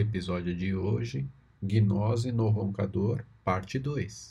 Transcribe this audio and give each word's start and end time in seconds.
Episódio 0.00 0.54
de 0.54 0.76
hoje: 0.76 1.28
Gnose 1.60 2.30
no 2.30 2.50
Roncador, 2.50 3.26
Parte 3.42 3.80
2. 3.80 4.28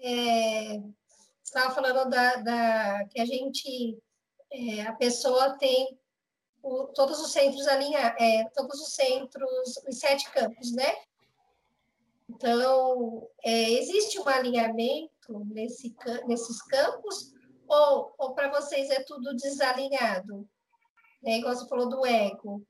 É, 0.00 0.82
estava 1.44 1.72
falando 1.72 2.10
da, 2.10 2.36
da, 2.38 3.04
que 3.08 3.20
a 3.20 3.24
gente, 3.24 3.96
é, 4.50 4.82
a 4.82 4.94
pessoa 4.94 5.56
tem 5.58 5.96
o, 6.60 6.88
todos 6.88 7.20
os 7.20 7.30
centros 7.30 7.68
alinhados, 7.68 8.20
é, 8.20 8.48
todos 8.52 8.80
os 8.80 8.94
centros, 8.94 9.76
os 9.88 9.96
sete 9.96 10.28
campos, 10.32 10.72
né? 10.72 10.92
Então, 12.36 13.26
é, 13.42 13.72
existe 13.72 14.20
um 14.20 14.28
alinhamento 14.28 15.44
nesse, 15.46 15.96
nesses 16.26 16.60
campos 16.62 17.32
ou, 17.66 18.14
ou 18.18 18.34
para 18.34 18.50
vocês 18.50 18.90
é 18.90 19.02
tudo 19.02 19.34
desalinhado? 19.34 20.46
É 21.24 21.38
igual 21.38 21.54
você 21.54 21.66
falou 21.66 21.88
do 21.88 22.04
ego. 22.04 22.62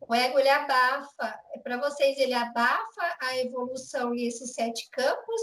O 0.00 0.12
ego, 0.12 0.38
ele 0.40 0.48
abafa, 0.48 1.40
é 1.54 1.60
para 1.60 1.78
vocês 1.78 2.18
ele 2.18 2.34
abafa 2.34 3.16
a 3.20 3.38
evolução 3.38 4.12
e 4.12 4.26
esses 4.26 4.52
sete 4.54 4.90
campos 4.90 5.40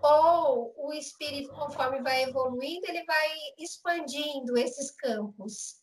ou 0.00 0.72
o 0.78 0.92
espírito, 0.94 1.52
conforme 1.52 2.00
vai 2.00 2.22
evoluindo, 2.22 2.86
ele 2.88 3.04
vai 3.04 3.28
expandindo 3.58 4.56
esses 4.56 4.90
campos? 4.92 5.82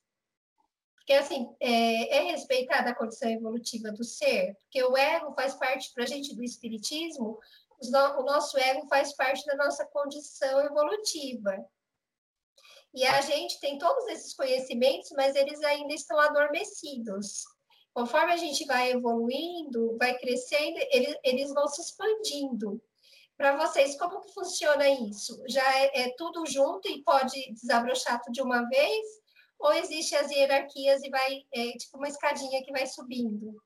Porque, 1.05 1.13
assim, 1.13 1.55
é, 1.59 2.17
é 2.17 2.31
respeitada 2.31 2.89
a 2.89 2.95
condição 2.95 3.29
evolutiva 3.29 3.91
do 3.91 4.03
ser, 4.03 4.55
porque 4.61 4.83
o 4.83 4.97
ego 4.97 5.35
faz 5.35 5.53
parte, 5.53 5.93
para 5.93 6.03
a 6.03 6.07
gente, 6.07 6.35
do 6.35 6.43
espiritismo, 6.43 7.37
o 7.79 8.23
nosso 8.23 8.57
ego 8.57 8.87
faz 8.87 9.15
parte 9.15 9.45
da 9.45 9.55
nossa 9.55 9.85
condição 9.85 10.61
evolutiva. 10.61 11.63
E 12.91 13.05
a 13.05 13.21
gente 13.21 13.59
tem 13.59 13.77
todos 13.77 14.07
esses 14.07 14.33
conhecimentos, 14.33 15.11
mas 15.11 15.35
eles 15.35 15.61
ainda 15.61 15.93
estão 15.93 16.17
adormecidos. 16.17 17.43
Conforme 17.93 18.33
a 18.33 18.37
gente 18.37 18.65
vai 18.65 18.91
evoluindo, 18.91 19.95
vai 19.99 20.17
crescendo, 20.17 20.79
eles, 20.89 21.15
eles 21.23 21.53
vão 21.53 21.67
se 21.67 21.81
expandindo. 21.81 22.81
Para 23.37 23.55
vocês, 23.57 23.95
como 23.99 24.21
que 24.21 24.33
funciona 24.33 24.89
isso? 24.89 25.39
Já 25.47 25.77
é, 25.77 26.01
é, 26.01 26.15
tudo 26.17 26.47
junto 26.47 26.89
e 26.89 27.03
pode 27.03 27.53
desabrochar 27.53 28.19
tudo 28.23 28.33
de 28.33 28.41
uma 28.41 28.67
vez? 28.69 29.24
Ou 29.59 29.73
existe 29.73 30.15
as 30.15 30.29
hierarquias 30.29 31.01
e 31.03 31.09
vai, 31.09 31.43
é, 31.53 31.71
tipo 31.73 31.97
uma 31.97 32.07
escadinha 32.07 32.63
que 32.63 32.71
vai 32.71 32.85
subindo? 32.85 33.61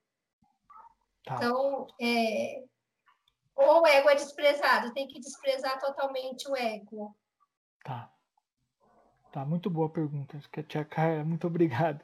Tá. 1.26 1.36
Então, 1.36 1.88
é, 2.00 2.64
ou 3.56 3.82
o 3.82 3.88
ego 3.88 4.10
é 4.10 4.16
desprezado, 4.16 4.94
tem 4.94 5.08
que 5.08 5.20
desprezar 5.20 5.80
totalmente 5.80 6.50
o 6.50 6.56
ego. 6.56 7.16
Tá. 7.84 8.12
Tá, 9.32 9.46
muito 9.46 9.70
boa 9.70 9.90
pergunta. 9.90 10.40
Tia 10.68 10.88
muito 11.26 11.46
obrigado. 11.46 12.04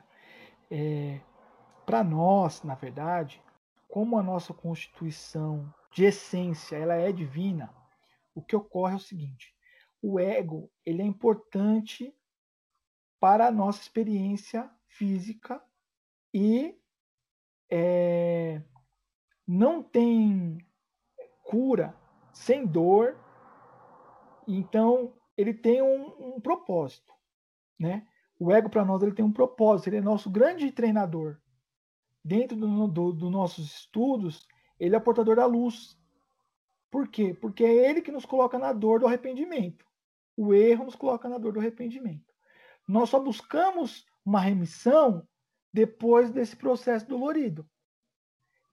É, 0.70 1.20
Para 1.86 2.04
nós, 2.04 2.62
na 2.64 2.76
verdade, 2.76 3.42
como 3.88 4.18
a 4.18 4.24
nossa 4.24 4.54
constituição 4.54 5.74
de 5.92 6.06
essência, 6.06 6.76
ela 6.76 6.96
é 6.96 7.12
divina, 7.12 7.74
o 8.36 8.42
que 8.42 8.56
ocorre 8.56 8.94
é 8.94 8.98
o 8.98 9.00
seguinte: 9.00 9.56
o 10.02 10.20
ego 10.20 10.70
ele 10.86 11.02
é 11.02 11.06
importante 11.06 12.14
para 13.20 13.48
a 13.48 13.52
nossa 13.52 13.82
experiência 13.82 14.70
física 14.88 15.62
e 16.34 16.78
é, 17.70 18.62
não 19.48 19.82
tem 19.82 20.58
cura 21.44 21.96
sem 22.34 22.66
dor, 22.66 23.18
então 24.48 25.14
ele 25.38 25.54
tem 25.54 25.82
um, 25.82 26.36
um 26.36 26.42
propósito, 26.42 27.14
né? 27.80 28.08
O 28.38 28.52
ego 28.52 28.70
para 28.70 28.84
nós 28.84 29.02
ele 29.02 29.14
tem 29.14 29.24
um 29.24 29.32
propósito, 29.32 29.88
ele 29.88 29.98
é 29.98 30.02
nosso 30.02 30.30
grande 30.30 30.72
treinador. 30.72 31.38
Dentro 32.24 32.58
dos 32.58 32.92
do, 32.92 33.14
do 33.14 33.30
nossos 33.30 33.66
estudos, 33.74 34.46
ele 34.80 34.96
é 34.96 34.98
o 34.98 35.02
portador 35.02 35.38
da 35.38 35.46
luz. 35.46 35.98
Por 36.92 37.08
quê? 37.08 37.34
Porque 37.34 37.64
é 37.64 37.90
ele 37.90 38.02
que 38.02 38.12
nos 38.12 38.26
coloca 38.26 38.60
na 38.60 38.74
dor 38.74 39.00
do 39.00 39.08
arrependimento. 39.08 39.86
O 40.36 40.54
erro 40.54 40.86
nos 40.86 40.96
coloca 40.96 41.30
na 41.30 41.38
dor 41.38 41.54
do 41.54 41.60
arrependimento. 41.60 42.35
Nós 42.88 43.10
só 43.10 43.20
buscamos 43.20 44.06
uma 44.26 44.40
remissão 44.40 45.28
depois 45.74 46.32
desse 46.32 46.56
processo 46.56 47.08
dolorido. 47.08 47.70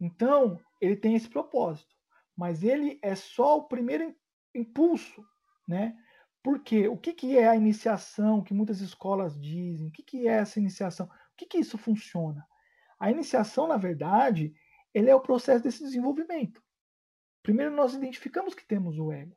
Então, 0.00 0.60
ele 0.80 0.96
tem 0.96 1.14
esse 1.14 1.28
propósito. 1.28 1.94
Mas 2.36 2.62
ele 2.62 2.98
é 3.02 3.14
só 3.14 3.58
o 3.58 3.68
primeiro 3.68 4.14
impulso, 4.54 5.24
né? 5.66 5.96
Porque 6.42 6.88
o 6.88 6.96
que, 6.96 7.12
que 7.12 7.38
é 7.38 7.48
a 7.48 7.56
iniciação 7.56 8.42
que 8.42 8.52
muitas 8.52 8.80
escolas 8.80 9.38
dizem? 9.40 9.86
O 9.86 9.90
que, 9.90 10.02
que 10.02 10.26
é 10.26 10.32
essa 10.32 10.58
iniciação? 10.58 11.06
O 11.06 11.36
que, 11.36 11.46
que 11.46 11.58
isso 11.58 11.78
funciona? 11.78 12.46
A 12.98 13.10
iniciação, 13.10 13.68
na 13.68 13.76
verdade, 13.76 14.54
ele 14.92 15.08
é 15.08 15.14
o 15.14 15.20
processo 15.20 15.62
desse 15.62 15.82
desenvolvimento. 15.84 16.62
Primeiro 17.42 17.74
nós 17.74 17.94
identificamos 17.94 18.54
que 18.54 18.66
temos 18.66 18.98
o 18.98 19.12
ego. 19.12 19.36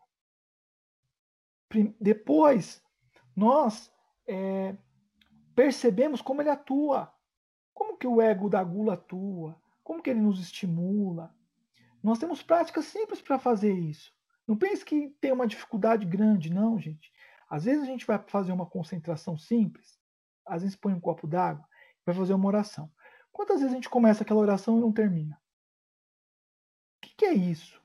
Depois 1.99 2.81
nós 3.35 3.91
é, 4.27 4.75
percebemos 5.55 6.21
como 6.21 6.41
ele 6.41 6.49
atua. 6.49 7.13
Como 7.73 7.97
que 7.97 8.07
o 8.07 8.21
ego 8.21 8.49
da 8.49 8.63
gula 8.63 8.93
atua? 8.93 9.59
Como 9.83 10.01
que 10.01 10.09
ele 10.09 10.21
nos 10.21 10.39
estimula? 10.39 11.35
Nós 12.01 12.19
temos 12.19 12.41
práticas 12.41 12.85
simples 12.85 13.21
para 13.21 13.39
fazer 13.39 13.73
isso. 13.73 14.13
Não 14.47 14.55
pense 14.55 14.85
que 14.85 15.09
tem 15.19 15.31
uma 15.31 15.47
dificuldade 15.47 16.05
grande, 16.05 16.53
não, 16.53 16.79
gente. 16.79 17.11
Às 17.49 17.65
vezes 17.65 17.83
a 17.83 17.87
gente 17.87 18.05
vai 18.05 18.17
fazer 18.27 18.51
uma 18.51 18.65
concentração 18.65 19.37
simples, 19.37 19.99
às 20.45 20.61
vezes 20.61 20.75
põe 20.75 20.93
um 20.93 20.99
copo 20.99 21.27
d'água, 21.27 21.67
vai 22.05 22.15
fazer 22.15 22.33
uma 22.33 22.47
oração. 22.47 22.91
Quantas 23.31 23.57
vezes 23.57 23.71
a 23.71 23.75
gente 23.75 23.89
começa 23.89 24.23
aquela 24.23 24.39
oração 24.39 24.77
e 24.77 24.81
não 24.81 24.91
termina? 24.91 25.39
que, 27.05 27.15
que 27.15 27.25
é 27.25 27.33
isso? 27.33 27.81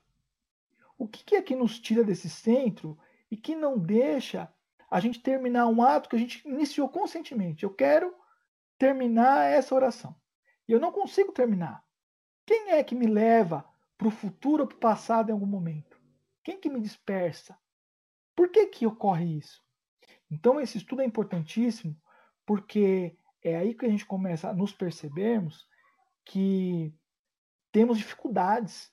O 0.97 1.07
que, 1.07 1.23
que 1.23 1.35
é 1.35 1.41
que 1.41 1.55
nos 1.55 1.79
tira 1.79 2.03
desse 2.03 2.29
centro 2.29 2.97
e 3.29 3.37
que 3.37 3.55
não 3.55 3.77
deixa 3.77 4.51
a 4.91 4.99
gente 4.99 5.19
terminar 5.19 5.67
um 5.67 5.81
ato 5.81 6.09
que 6.09 6.15
a 6.15 6.19
gente 6.19 6.47
iniciou 6.47 6.87
conscientemente? 6.89 7.63
Eu 7.63 7.73
quero 7.73 8.13
terminar 8.77 9.49
essa 9.49 9.73
oração. 9.73 10.15
E 10.67 10.71
eu 10.71 10.79
não 10.79 10.91
consigo 10.91 11.31
terminar. 11.31 11.83
Quem 12.45 12.71
é 12.71 12.83
que 12.83 12.93
me 12.93 13.07
leva 13.07 13.65
para 13.97 14.07
o 14.07 14.11
futuro 14.11 14.63
ou 14.63 14.67
para 14.67 14.75
o 14.75 14.79
passado 14.79 15.29
em 15.29 15.33
algum 15.33 15.45
momento? 15.45 15.99
Quem 16.43 16.59
que 16.59 16.69
me 16.69 16.81
dispersa? 16.81 17.57
Por 18.35 18.49
que, 18.49 18.67
que 18.67 18.85
ocorre 18.85 19.37
isso? 19.37 19.63
Então, 20.29 20.59
esse 20.59 20.77
estudo 20.77 21.01
é 21.01 21.05
importantíssimo 21.05 21.95
porque 22.45 23.17
é 23.41 23.55
aí 23.55 23.73
que 23.73 23.85
a 23.85 23.89
gente 23.89 24.05
começa 24.05 24.49
a 24.49 24.53
nos 24.53 24.73
percebermos 24.73 25.65
que 26.25 26.93
temos 27.71 27.97
dificuldades 27.97 28.91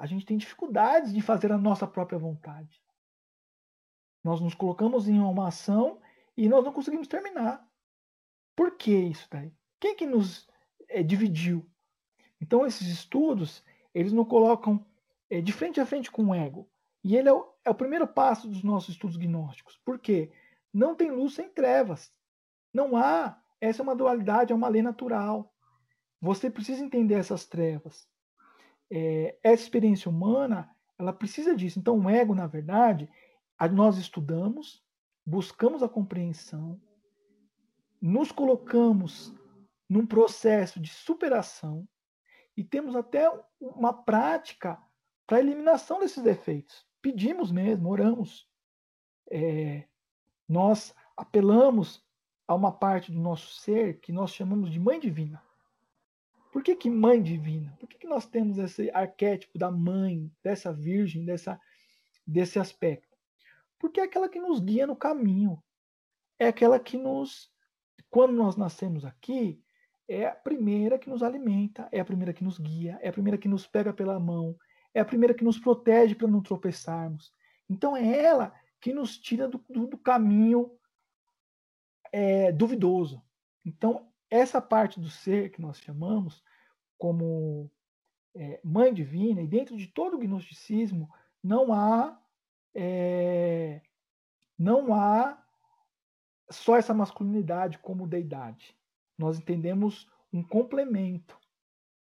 a 0.00 0.06
gente 0.06 0.24
tem 0.24 0.38
dificuldades 0.38 1.12
de 1.12 1.20
fazer 1.20 1.52
a 1.52 1.58
nossa 1.58 1.86
própria 1.86 2.18
vontade. 2.18 2.82
Nós 4.22 4.40
nos 4.40 4.54
colocamos 4.54 5.08
em 5.08 5.18
uma 5.18 5.48
ação 5.48 6.00
e 6.36 6.48
nós 6.48 6.64
não 6.64 6.72
conseguimos 6.72 7.08
terminar. 7.08 7.66
Por 8.54 8.76
que 8.76 8.92
isso 8.92 9.26
daí? 9.30 9.52
Quem 9.78 9.94
que 9.94 10.06
nos 10.06 10.48
é, 10.88 11.02
dividiu? 11.02 11.66
Então 12.40 12.66
esses 12.66 12.88
estudos, 12.88 13.64
eles 13.94 14.12
nos 14.12 14.28
colocam 14.28 14.84
é, 15.28 15.40
de 15.40 15.52
frente 15.52 15.80
a 15.80 15.86
frente 15.86 16.10
com 16.10 16.26
o 16.26 16.34
ego. 16.34 16.68
E 17.02 17.16
ele 17.16 17.28
é 17.28 17.32
o, 17.32 17.52
é 17.64 17.70
o 17.70 17.74
primeiro 17.74 18.06
passo 18.06 18.48
dos 18.48 18.62
nossos 18.62 18.90
estudos 18.90 19.16
gnósticos. 19.16 19.78
Por 19.84 19.98
quê? 19.98 20.30
Não 20.72 20.94
tem 20.94 21.10
luz 21.10 21.34
sem 21.34 21.48
trevas. 21.48 22.12
Não 22.72 22.96
há. 22.96 23.40
Essa 23.60 23.82
é 23.82 23.84
uma 23.84 23.96
dualidade, 23.96 24.52
é 24.52 24.56
uma 24.56 24.68
lei 24.68 24.82
natural. 24.82 25.52
Você 26.20 26.50
precisa 26.50 26.84
entender 26.84 27.14
essas 27.14 27.46
trevas 27.46 28.08
é, 28.90 29.36
essa 29.42 29.62
experiência 29.62 30.10
humana 30.10 30.68
ela 30.98 31.12
precisa 31.12 31.54
disso. 31.54 31.78
Então, 31.78 31.98
o 31.98 32.10
ego, 32.10 32.34
na 32.34 32.46
verdade, 32.46 33.08
nós 33.68 33.98
estudamos, 33.98 34.82
buscamos 35.24 35.82
a 35.82 35.88
compreensão, 35.88 36.80
nos 38.00 38.32
colocamos 38.32 39.32
num 39.88 40.06
processo 40.06 40.80
de 40.80 40.88
superação 40.88 41.86
e 42.56 42.64
temos 42.64 42.96
até 42.96 43.30
uma 43.60 43.92
prática 43.92 44.80
para 45.26 45.40
eliminação 45.40 46.00
desses 46.00 46.22
defeitos. 46.22 46.86
Pedimos 47.02 47.50
mesmo, 47.50 47.88
oramos. 47.88 48.48
É, 49.30 49.86
nós 50.48 50.94
apelamos 51.16 52.04
a 52.46 52.54
uma 52.54 52.72
parte 52.72 53.12
do 53.12 53.20
nosso 53.20 53.54
ser 53.60 54.00
que 54.00 54.12
nós 54.12 54.32
chamamos 54.32 54.70
de 54.70 54.80
Mãe 54.80 54.98
Divina. 54.98 55.42
Por 56.52 56.62
que, 56.62 56.74
que 56.74 56.90
mãe 56.90 57.22
divina? 57.22 57.76
Por 57.78 57.88
que, 57.88 57.96
que 57.96 58.08
nós 58.08 58.26
temos 58.26 58.58
esse 58.58 58.90
arquétipo 58.90 59.56
da 59.56 59.70
mãe, 59.70 60.30
dessa 60.42 60.72
virgem, 60.72 61.24
dessa, 61.24 61.60
desse 62.26 62.58
aspecto? 62.58 63.09
Porque 63.80 63.98
é 63.98 64.04
aquela 64.04 64.28
que 64.28 64.38
nos 64.38 64.60
guia 64.60 64.86
no 64.86 64.94
caminho. 64.94 65.60
É 66.38 66.46
aquela 66.46 66.78
que 66.78 66.96
nos. 66.96 67.50
Quando 68.10 68.34
nós 68.34 68.56
nascemos 68.56 69.04
aqui, 69.04 69.60
é 70.06 70.26
a 70.26 70.34
primeira 70.34 70.98
que 70.98 71.08
nos 71.08 71.22
alimenta, 71.22 71.88
é 71.90 71.98
a 71.98 72.04
primeira 72.04 72.32
que 72.32 72.44
nos 72.44 72.58
guia, 72.58 72.98
é 73.00 73.08
a 73.08 73.12
primeira 73.12 73.38
que 73.38 73.48
nos 73.48 73.66
pega 73.66 73.92
pela 73.92 74.20
mão, 74.20 74.56
é 74.92 75.00
a 75.00 75.04
primeira 75.04 75.34
que 75.34 75.44
nos 75.44 75.58
protege 75.58 76.14
para 76.14 76.28
não 76.28 76.42
tropeçarmos. 76.42 77.32
Então 77.68 77.96
é 77.96 78.22
ela 78.22 78.52
que 78.80 78.92
nos 78.92 79.18
tira 79.18 79.48
do, 79.48 79.64
do, 79.68 79.86
do 79.86 79.98
caminho 79.98 80.76
é, 82.12 82.50
duvidoso. 82.52 83.22
Então, 83.64 84.10
essa 84.28 84.60
parte 84.60 84.98
do 85.00 85.08
ser 85.08 85.50
que 85.50 85.60
nós 85.60 85.78
chamamos 85.78 86.42
como 86.98 87.70
é, 88.34 88.60
mãe 88.64 88.92
divina, 88.92 89.40
e 89.40 89.46
dentro 89.46 89.76
de 89.76 89.86
todo 89.86 90.14
o 90.14 90.18
gnosticismo, 90.18 91.08
não 91.42 91.72
há 91.72 92.19
é, 92.74 93.80
não 94.58 94.94
há 94.94 95.42
só 96.50 96.76
essa 96.76 96.92
masculinidade 96.92 97.78
como 97.78 98.06
deidade. 98.06 98.76
Nós 99.16 99.38
entendemos 99.38 100.08
um 100.32 100.42
complemento. 100.42 101.38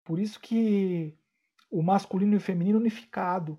Por 0.05 0.19
isso 0.19 0.41
que 0.41 1.19
o 1.70 1.82
masculino 1.82 2.35
e 2.35 2.37
o 2.37 2.41
feminino 2.41 2.79
unificado, 2.79 3.58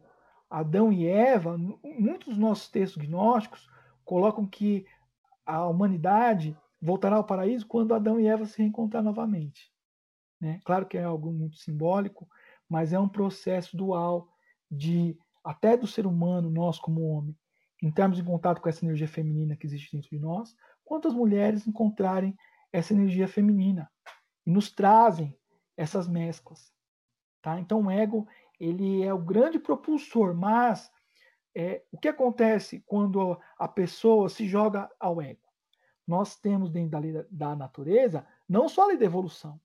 Adão 0.49 0.91
e 0.91 1.05
Eva, 1.05 1.57
muitos 1.57 2.29
dos 2.29 2.37
nossos 2.37 2.69
textos 2.69 3.03
gnósticos 3.03 3.69
colocam 4.05 4.45
que 4.45 4.85
a 5.45 5.65
humanidade 5.67 6.57
voltará 6.81 7.17
ao 7.17 7.23
paraíso 7.23 7.67
quando 7.67 7.93
Adão 7.93 8.19
e 8.19 8.27
Eva 8.27 8.45
se 8.45 8.57
reencontrar 8.59 9.03
novamente. 9.03 9.71
Né? 10.39 10.61
Claro 10.63 10.85
que 10.85 10.97
é 10.97 11.03
algo 11.03 11.31
muito 11.31 11.57
simbólico, 11.57 12.27
mas 12.69 12.93
é 12.93 12.99
um 12.99 13.09
processo 13.09 13.75
dual 13.75 14.29
de 14.69 15.17
até 15.47 15.77
do 15.77 15.87
ser 15.87 16.05
humano, 16.05 16.51
nós 16.51 16.77
como 16.77 17.07
homem, 17.07 17.33
entrarmos 17.81 18.19
em 18.19 18.25
contato 18.25 18.61
com 18.61 18.67
essa 18.67 18.83
energia 18.83 19.07
feminina 19.07 19.55
que 19.55 19.65
existe 19.65 19.95
dentro 19.95 20.09
de 20.09 20.19
nós, 20.19 20.53
quanto 20.83 21.07
as 21.07 21.13
mulheres 21.13 21.65
encontrarem 21.65 22.37
essa 22.69 22.93
energia 22.93 23.29
feminina 23.29 23.89
e 24.45 24.51
nos 24.51 24.69
trazem 24.69 25.33
essas 25.77 26.05
mesclas. 26.05 26.73
Tá? 27.41 27.57
Então 27.61 27.83
o 27.83 27.89
ego 27.89 28.27
ele 28.59 29.03
é 29.03 29.13
o 29.13 29.23
grande 29.23 29.57
propulsor, 29.57 30.35
mas 30.35 30.91
é, 31.55 31.81
o 31.93 31.97
que 31.97 32.09
acontece 32.09 32.83
quando 32.85 33.39
a 33.57 33.69
pessoa 33.69 34.27
se 34.27 34.45
joga 34.45 34.89
ao 34.99 35.21
ego? 35.21 35.47
Nós 36.05 36.37
temos 36.37 36.69
dentro 36.69 36.91
da 36.91 36.99
lei 36.99 37.13
da 37.31 37.55
natureza 37.55 38.27
não 38.49 38.67
só 38.67 38.83
a 38.83 38.87
lei 38.87 38.97
da 38.97 39.05
evolução, 39.05 39.61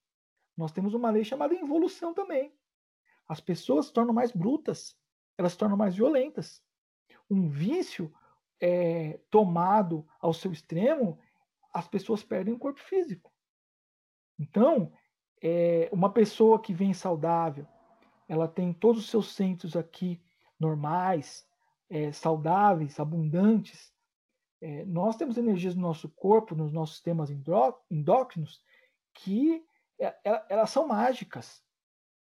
nós 0.57 0.71
temos 0.71 0.95
uma 0.95 1.11
lei 1.11 1.25
chamada 1.25 1.55
involução 1.55 2.15
também. 2.15 2.55
As 3.27 3.41
pessoas 3.41 3.87
se 3.87 3.93
tornam 3.93 4.15
mais 4.15 4.31
brutas, 4.31 4.97
elas 5.37 5.53
se 5.53 5.59
tornam 5.59 5.77
mais 5.77 5.95
violentas. 5.95 6.63
Um 7.31 7.49
vício 7.49 8.13
é, 8.61 9.19
tomado 9.31 10.07
ao 10.21 10.33
seu 10.33 10.53
extremo, 10.53 11.19
as 11.73 11.89
pessoas 11.89 12.23
perdem 12.23 12.55
o 12.55 12.59
corpo 12.59 12.81
físico. 12.81 13.33
Então, 14.39 14.93
é, 15.43 15.89
uma 15.93 16.13
pessoa 16.13 16.61
que 16.61 16.73
vem 16.73 16.95
saudável, 16.95 17.67
ela 18.29 18.47
tem 18.47 18.73
todos 18.73 19.03
os 19.03 19.11
seus 19.11 19.35
centros 19.35 19.77
aqui 19.77 20.23
normais, 20.59 21.47
é, 21.91 22.13
saudáveis, 22.13 23.01
abundantes. 23.01 23.93
É, 24.61 24.85
nós 24.85 25.17
temos 25.17 25.37
energias 25.37 25.75
no 25.75 25.83
nosso 25.83 26.09
corpo, 26.09 26.55
nos 26.55 26.73
nossos 26.73 26.97
sistemas 26.97 27.31
endócrinos, 27.91 28.63
que 29.13 29.65
é, 29.99 30.07
é, 30.25 30.47
elas 30.49 30.71
são 30.71 30.87
mágicas. 30.87 31.63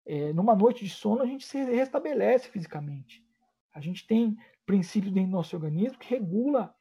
É, 0.05 0.33
numa 0.33 0.55
noite 0.55 0.85
de 0.85 0.91
sono, 0.91 1.23
a 1.23 1.27
gente 1.27 1.47
se 1.47 1.63
restabelece 1.65 2.49
fisicamente. 2.49 3.25
A 3.73 3.81
gente 3.81 4.07
tem 4.07 4.37
princípios 4.67 5.13
dentro 5.13 5.31
do 5.31 5.37
nosso 5.37 5.55
organismo 5.57 5.99
que 5.99 6.11
regula 6.11 6.75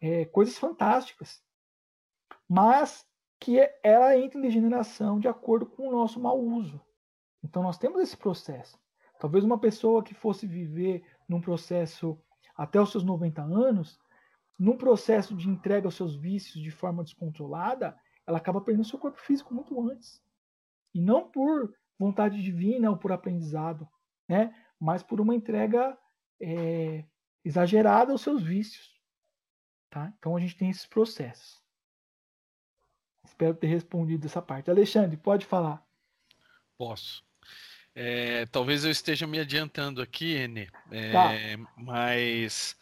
é, 0.00 0.24
coisas 0.26 0.56
fantásticas. 0.58 1.42
Mas 2.48 3.06
que 3.40 3.58
ela 3.82 4.16
entra 4.16 4.38
em 4.38 4.42
degeneração 4.42 5.18
de 5.18 5.28
acordo 5.28 5.66
com 5.66 5.88
o 5.88 5.92
nosso 5.92 6.20
mau 6.20 6.40
uso. 6.40 6.80
Então 7.42 7.62
nós 7.62 7.78
temos 7.78 8.00
esse 8.02 8.16
processo. 8.16 8.78
Talvez 9.18 9.44
uma 9.44 9.58
pessoa 9.58 10.02
que 10.02 10.14
fosse 10.14 10.46
viver 10.46 11.04
num 11.28 11.40
processo 11.40 12.20
até 12.56 12.80
os 12.80 12.90
seus 12.90 13.04
90 13.04 13.42
anos, 13.42 14.00
num 14.58 14.76
processo 14.76 15.36
de 15.36 15.48
entrega 15.48 15.86
aos 15.86 15.94
seus 15.94 16.16
vícios 16.16 16.62
de 16.62 16.70
forma 16.70 17.04
descontrolada, 17.04 17.96
ela 18.26 18.38
acaba 18.38 18.60
perdendo 18.60 18.86
seu 18.86 18.98
corpo 18.98 19.20
físico 19.20 19.54
muito 19.54 19.80
antes. 19.88 20.22
E 20.92 21.00
não 21.00 21.30
por 21.30 21.72
vontade 21.98 22.42
divina 22.42 22.90
ou 22.90 22.96
por 22.96 23.12
aprendizado, 23.12 23.88
né? 24.28 24.54
mas 24.78 25.02
por 25.02 25.20
uma 25.20 25.34
entrega 25.34 25.98
é, 26.40 27.04
exagerada 27.44 28.12
aos 28.12 28.22
seus 28.22 28.42
vícios. 28.42 28.96
Tá? 29.90 30.12
Então 30.18 30.36
a 30.36 30.40
gente 30.40 30.56
tem 30.56 30.70
esses 30.70 30.86
processos. 30.86 31.62
Espero 33.24 33.54
ter 33.54 33.66
respondido 33.66 34.26
essa 34.26 34.40
parte. 34.40 34.70
Alexandre, 34.70 35.16
pode 35.16 35.44
falar. 35.44 35.84
Posso. 36.76 37.24
É, 37.94 38.46
talvez 38.46 38.84
eu 38.84 38.90
esteja 38.90 39.26
me 39.26 39.40
adiantando 39.40 40.00
aqui, 40.00 40.34
Ene, 40.34 40.68
é, 40.90 41.12
tá. 41.12 41.66
mas 41.76 42.76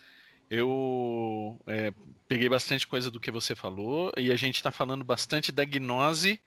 eu 0.51 1.59
é, 1.67 1.93
peguei 2.29 2.49
bastante 2.49 2.87
coisa 2.87 3.11
do 3.11 3.19
que 3.19 3.31
você 3.31 3.55
falou 3.55 4.13
e 4.17 4.31
a 4.31 4.37
gente 4.37 4.57
está 4.57 4.71
falando 4.71 5.05
bastante 5.05 5.51
da 5.51 5.65
gnose 5.65 6.41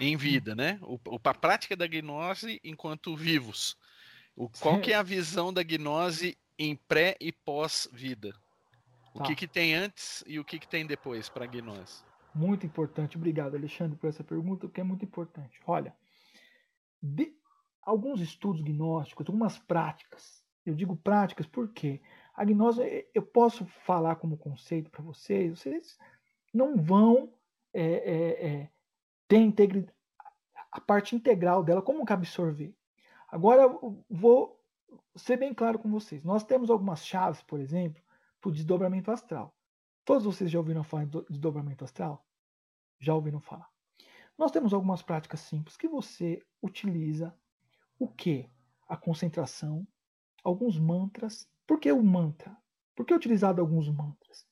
em 0.00 0.16
vida, 0.16 0.54
né? 0.54 0.78
O, 0.82 0.98
a 1.22 1.34
prática 1.34 1.76
da 1.76 1.86
gnose 1.86 2.60
enquanto 2.64 3.16
vivos. 3.16 3.76
O, 4.34 4.48
qual 4.48 4.80
que 4.80 4.92
é 4.92 4.96
a 4.96 5.02
visão 5.02 5.52
da 5.52 5.62
gnose 5.62 6.36
em 6.58 6.74
pré 6.74 7.16
e 7.20 7.30
pós-vida? 7.32 8.32
O 9.14 9.18
tá. 9.18 9.24
que, 9.24 9.34
que 9.34 9.48
tem 9.48 9.74
antes 9.74 10.24
e 10.26 10.38
o 10.38 10.44
que, 10.44 10.58
que 10.58 10.68
tem 10.68 10.86
depois 10.86 11.28
para 11.28 11.44
a 11.44 11.48
gnose? 11.48 12.02
Muito 12.34 12.64
importante. 12.64 13.16
Obrigado, 13.16 13.56
Alexandre, 13.56 13.98
por 13.98 14.08
essa 14.08 14.22
pergunta, 14.22 14.68
que 14.68 14.80
é 14.80 14.84
muito 14.84 15.04
importante. 15.04 15.60
Olha, 15.66 15.94
de 17.02 17.34
alguns 17.82 18.20
estudos 18.20 18.62
gnósticos, 18.62 19.26
algumas 19.26 19.58
práticas, 19.58 20.44
eu 20.64 20.74
digo 20.74 20.96
práticas 20.96 21.46
porque 21.46 22.00
a 22.34 22.44
gnose, 22.44 23.06
eu 23.12 23.22
posso 23.22 23.66
falar 23.84 24.16
como 24.16 24.36
conceito 24.36 24.90
para 24.90 25.02
vocês, 25.02 25.58
vocês 25.58 25.98
não 26.54 26.76
vão 26.76 27.32
é, 27.72 27.82
é, 27.82 28.46
é, 28.46 28.70
ter 29.30 29.38
integridade, 29.38 29.94
a 30.72 30.80
parte 30.80 31.14
integral 31.14 31.62
dela, 31.62 31.80
como 31.80 32.04
que 32.04 32.12
absorver. 32.12 32.74
Agora, 33.28 33.68
vou 34.10 34.60
ser 35.14 35.36
bem 35.36 35.54
claro 35.54 35.78
com 35.78 35.88
vocês. 35.88 36.24
Nós 36.24 36.42
temos 36.42 36.68
algumas 36.68 37.06
chaves, 37.06 37.40
por 37.40 37.60
exemplo, 37.60 38.02
para 38.40 38.48
o 38.48 38.52
desdobramento 38.52 39.08
astral. 39.08 39.54
Todos 40.04 40.24
vocês 40.24 40.50
já 40.50 40.58
ouviram 40.58 40.82
falar 40.82 41.04
de 41.04 41.22
desdobramento 41.30 41.84
astral? 41.84 42.26
Já 42.98 43.14
ouviram 43.14 43.40
falar? 43.40 43.70
Nós 44.36 44.50
temos 44.50 44.74
algumas 44.74 45.00
práticas 45.00 45.38
simples 45.38 45.76
que 45.76 45.86
você 45.86 46.42
utiliza 46.60 47.32
o 48.00 48.08
que? 48.08 48.50
A 48.88 48.96
concentração, 48.96 49.86
alguns 50.42 50.76
mantras. 50.76 51.48
Por 51.68 51.78
que 51.78 51.92
o 51.92 52.02
mantra? 52.02 52.56
Por 52.96 53.06
que 53.06 53.14
utilizado 53.14 53.60
alguns 53.60 53.88
mantras? 53.88 54.44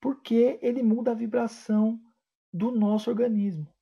Porque 0.00 0.58
ele 0.60 0.82
muda 0.82 1.12
a 1.12 1.14
vibração 1.14 2.00
do 2.52 2.72
nosso 2.72 3.10
organismo. 3.10 3.72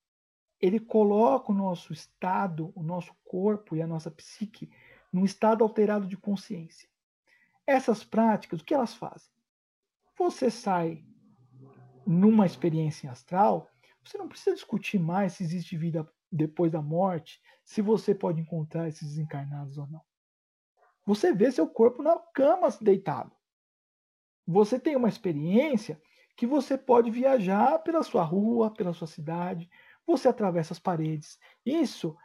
Ele 0.63 0.79
coloca 0.79 1.51
o 1.51 1.55
nosso 1.55 1.93
estado, 1.93 2.73
o 2.77 2.83
nosso 2.83 3.13
corpo 3.25 3.75
e 3.75 3.83
a 3.83 3.87
nossa 3.87 4.11
psique 4.11 4.71
num 5.13 5.25
estado 5.25 5.65
alterado 5.65 6.07
de 6.07 6.17
consciência. 6.17 6.89
Essas 7.67 8.05
práticas, 8.05 8.61
o 8.61 8.65
que 8.65 8.73
elas 8.73 8.95
fazem? 8.95 9.29
Você 10.17 10.51
sai 10.51 11.05
numa 12.07 12.47
experiência 12.47 13.11
astral, 13.11 13.69
você 14.05 14.17
não 14.17 14.29
precisa 14.29 14.55
discutir 14.55 14.99
mais 14.99 15.35
se 15.35 15.43
existe 15.43 15.77
vida 15.77 16.09
depois 16.31 16.71
da 16.71 16.81
morte, 16.81 17.41
se 17.65 17.83
você 17.83 18.15
pode 18.15 18.41
encontrar 18.41 18.89
esses 18.89 19.09
desencarnados 19.09 19.79
ou 19.79 19.87
não. 19.89 20.03
Você 21.05 21.33
vê 21.33 21.51
seu 21.51 21.69
corpo 21.69 22.03
na 22.03 22.17
cama 22.33 22.69
deitado. 22.81 23.33
Você 24.47 24.79
tem 24.79 24.97
uma 24.97 25.09
experiência 25.09 26.01
que 26.37 26.47
você 26.47 26.79
pode 26.79 27.11
viajar 27.11 27.79
pela 27.81 28.03
sua 28.03 28.23
rua, 28.23 28.73
pela 28.73 28.93
sua 28.93 29.07
cidade, 29.07 29.69
você 30.07 30.29
atravessa 30.29 30.73
as 30.73 30.79
paredes. 30.79 31.39
Isso 31.65 32.17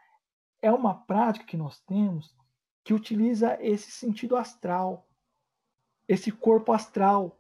é 0.62 0.72
uma 0.72 0.94
prática 0.94 1.46
que 1.46 1.58
nós 1.58 1.80
temos 1.82 2.36
que 2.84 2.94
utiliza 2.94 3.58
esse 3.62 3.92
sentido 3.92 4.36
astral, 4.36 5.08
esse 6.08 6.32
corpo 6.32 6.72
astral. 6.72 7.38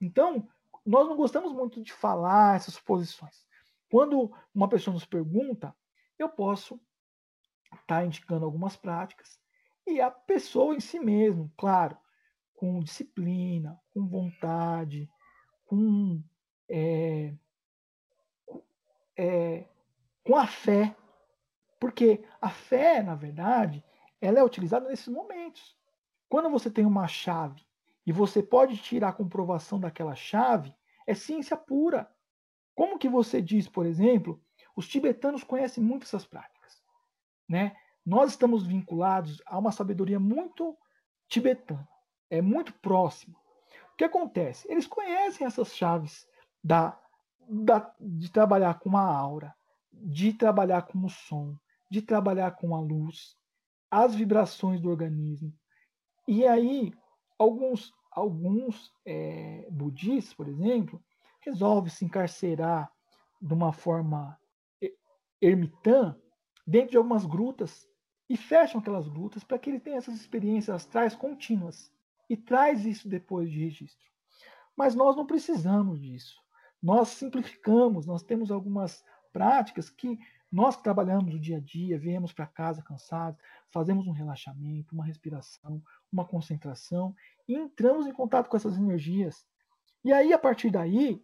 Então, 0.00 0.46
nós 0.84 1.08
não 1.08 1.16
gostamos 1.16 1.52
muito 1.52 1.82
de 1.82 1.92
falar 1.92 2.56
essas 2.56 2.78
posições. 2.78 3.46
Quando 3.90 4.30
uma 4.54 4.68
pessoa 4.68 4.94
nos 4.94 5.04
pergunta, 5.04 5.74
eu 6.18 6.28
posso 6.28 6.80
estar 7.72 8.00
tá 8.00 8.04
indicando 8.04 8.44
algumas 8.44 8.76
práticas 8.76 9.40
e 9.86 10.00
a 10.00 10.10
pessoa 10.10 10.74
em 10.74 10.80
si 10.80 11.00
mesmo, 11.00 11.50
claro, 11.56 11.96
com 12.54 12.80
disciplina, 12.80 13.80
com 13.90 14.06
vontade, 14.06 15.10
com, 15.64 16.22
é, 16.68 17.34
é, 19.16 19.66
com 20.24 20.36
a 20.36 20.46
fé. 20.46 20.94
Porque 21.78 22.24
a 22.40 22.50
fé, 22.50 23.02
na 23.02 23.14
verdade, 23.14 23.82
ela 24.20 24.38
é 24.38 24.44
utilizada 24.44 24.88
nesses 24.88 25.08
momentos. 25.08 25.76
Quando 26.28 26.50
você 26.50 26.70
tem 26.70 26.84
uma 26.84 27.08
chave 27.08 27.64
e 28.06 28.12
você 28.12 28.42
pode 28.42 28.76
tirar 28.76 29.08
a 29.08 29.12
comprovação 29.12 29.80
daquela 29.80 30.14
chave, 30.14 30.74
é 31.06 31.14
ciência 31.14 31.56
pura. 31.56 32.10
Como 32.74 32.98
que 32.98 33.08
você 33.08 33.42
diz, 33.42 33.68
por 33.68 33.86
exemplo, 33.86 34.40
os 34.76 34.88
tibetanos 34.88 35.42
conhecem 35.42 35.82
muito 35.82 36.04
essas 36.04 36.26
práticas, 36.26 36.82
né? 37.48 37.76
Nós 38.04 38.30
estamos 38.30 38.66
vinculados 38.66 39.42
a 39.44 39.58
uma 39.58 39.72
sabedoria 39.72 40.18
muito 40.18 40.76
tibetana. 41.28 41.86
É 42.30 42.40
muito 42.40 42.72
próxima. 42.74 43.38
O 43.92 43.96
que 43.96 44.04
acontece? 44.04 44.70
Eles 44.70 44.86
conhecem 44.86 45.46
essas 45.46 45.74
chaves 45.76 46.26
da, 46.62 46.98
da, 47.48 47.94
de 48.00 48.30
trabalhar 48.30 48.78
com 48.78 48.96
a 48.96 49.04
aura, 49.04 49.54
de 49.92 50.32
trabalhar 50.32 50.82
com 50.82 51.04
o 51.04 51.08
som, 51.08 51.56
de 51.90 52.00
trabalhar 52.02 52.52
com 52.52 52.74
a 52.74 52.80
luz, 52.80 53.36
as 53.90 54.14
vibrações 54.14 54.80
do 54.80 54.88
organismo. 54.88 55.52
E 56.26 56.46
aí, 56.46 56.92
alguns, 57.38 57.92
alguns 58.12 58.92
é, 59.04 59.66
budistas, 59.70 60.34
por 60.34 60.48
exemplo, 60.48 61.02
resolvem 61.40 61.90
se 61.90 62.04
encarcerar 62.04 62.90
de 63.40 63.52
uma 63.52 63.72
forma 63.72 64.38
ermitã 65.40 66.14
dentro 66.66 66.90
de 66.90 66.96
algumas 66.96 67.24
grutas 67.24 67.88
e 68.28 68.36
fecham 68.36 68.80
aquelas 68.80 69.08
grutas 69.08 69.42
para 69.42 69.58
que 69.58 69.70
ele 69.70 69.80
tenha 69.80 69.96
essas 69.96 70.14
experiências 70.14 70.76
astrais 70.76 71.16
contínuas 71.16 71.92
e 72.28 72.36
traz 72.36 72.84
isso 72.84 73.08
depois 73.08 73.50
de 73.50 73.58
registro. 73.58 74.08
Mas 74.76 74.94
nós 74.94 75.16
não 75.16 75.26
precisamos 75.26 76.00
disso. 76.00 76.40
Nós 76.80 77.08
simplificamos, 77.08 78.06
nós 78.06 78.22
temos 78.22 78.50
algumas 78.50 79.04
práticas 79.32 79.88
que 79.88 80.18
nós 80.50 80.76
que 80.76 80.82
trabalhamos 80.82 81.34
o 81.34 81.38
dia 81.38 81.58
a 81.58 81.60
dia, 81.60 81.98
viemos 81.98 82.32
para 82.32 82.46
casa 82.46 82.82
cansados, 82.82 83.40
fazemos 83.70 84.06
um 84.06 84.12
relaxamento, 84.12 84.94
uma 84.94 85.04
respiração, 85.04 85.82
uma 86.12 86.24
concentração 86.24 87.14
e 87.46 87.54
entramos 87.54 88.06
em 88.06 88.12
contato 88.12 88.48
com 88.48 88.56
essas 88.56 88.76
energias. 88.76 89.46
E 90.04 90.12
aí, 90.12 90.32
a 90.32 90.38
partir 90.38 90.70
daí, 90.70 91.22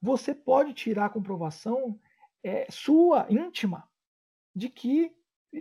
você 0.00 0.34
pode 0.34 0.74
tirar 0.74 1.06
a 1.06 1.10
comprovação 1.10 1.98
é, 2.42 2.66
sua, 2.70 3.26
íntima, 3.30 3.88
de 4.54 4.68
que 4.68 5.14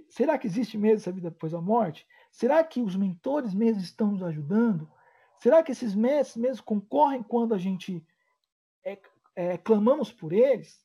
será 0.09 0.37
que 0.37 0.47
existe 0.47 0.77
mesmo 0.77 0.97
essa 0.97 1.11
vida 1.11 1.29
depois 1.29 1.53
da 1.53 1.61
morte? 1.61 2.05
Será 2.31 2.63
que 2.63 2.81
os 2.81 2.95
mentores 2.95 3.53
mesmo 3.53 3.81
estão 3.81 4.11
nos 4.11 4.23
ajudando? 4.23 4.91
Será 5.39 5.63
que 5.63 5.71
esses 5.71 5.95
mestres 5.95 6.35
mesmo 6.35 6.63
concorrem 6.63 7.23
quando 7.23 7.53
a 7.53 7.57
gente 7.57 8.05
é, 8.83 8.99
é, 9.35 9.57
clamamos 9.57 10.11
por 10.11 10.33
eles? 10.33 10.84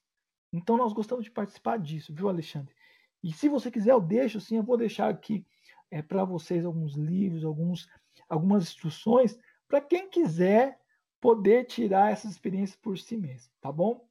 Então 0.53 0.77
nós 0.77 0.93
gostamos 0.93 1.25
de 1.25 1.31
participar 1.31 1.79
disso, 1.79 2.15
viu, 2.15 2.29
Alexandre? 2.29 2.75
E 3.23 3.33
se 3.33 3.49
você 3.49 3.71
quiser, 3.71 3.93
eu 3.93 4.01
deixo 4.01 4.41
sim, 4.41 4.57
eu 4.57 4.63
vou 4.63 4.77
deixar 4.77 5.09
aqui 5.09 5.47
é, 5.91 6.01
para 6.01 6.25
vocês 6.25 6.65
alguns 6.65 6.95
livros, 6.95 7.45
alguns, 7.45 7.89
algumas 8.29 8.65
instruções, 8.65 9.39
para 9.69 9.81
quem 9.81 10.09
quiser 10.09 10.79
poder 11.21 11.67
tirar 11.67 12.13
essas 12.13 12.33
experiências 12.33 12.77
por 12.77 12.99
si 12.99 13.17
mesmo, 13.17 13.53
tá 13.61 13.71
bom? 13.71 14.09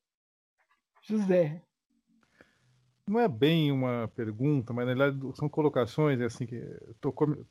José. 1.01 1.61
Não 3.07 3.19
é 3.19 3.27
bem 3.27 3.71
uma 3.71 4.07
pergunta, 4.15 4.71
mas 4.71 4.85
na 4.85 4.93
verdade 4.93 5.35
são 5.35 5.49
colocações, 5.49 6.21
assim 6.21 6.45
que 6.45 6.61
tô 7.01 7.11
com... 7.11 7.43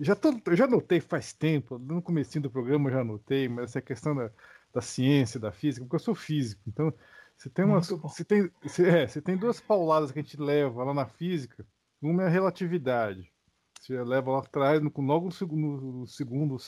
já 0.00 0.16
tô, 0.16 0.32
já 0.56 0.66
notei 0.66 1.00
faz 1.00 1.32
tempo, 1.32 1.78
no 1.78 2.02
começo 2.02 2.40
do 2.40 2.50
programa 2.50 2.88
eu 2.88 2.94
já 2.94 3.04
notei, 3.04 3.48
mas 3.48 3.70
essa 3.70 3.80
questão 3.80 4.16
da, 4.16 4.30
da 4.72 4.80
ciência, 4.80 5.38
da 5.38 5.52
física, 5.52 5.84
porque 5.84 5.94
eu 5.94 6.00
sou 6.00 6.14
físico, 6.14 6.60
então 6.66 6.92
você 7.36 7.50
tem 7.50 7.64
uma, 7.64 7.80
você 7.80 8.24
tem, 8.24 8.50
você, 8.62 8.88
é, 8.88 9.06
você 9.06 9.20
tem 9.20 9.36
duas 9.36 9.60
pauladas 9.60 10.10
que 10.10 10.18
a 10.18 10.22
gente 10.22 10.40
leva 10.40 10.84
lá 10.84 10.94
na 10.94 11.06
física, 11.06 11.66
uma 12.00 12.22
é 12.22 12.26
a 12.26 12.30
relatividade, 12.30 13.30
você 13.80 14.02
leva 14.02 14.32
lá 14.32 14.38
atrás, 14.38 14.82
no, 14.82 14.92
logo 14.96 15.26
no 15.26 15.32
segundo, 15.32 15.80
no 15.80 16.06
segundo, 16.06 16.58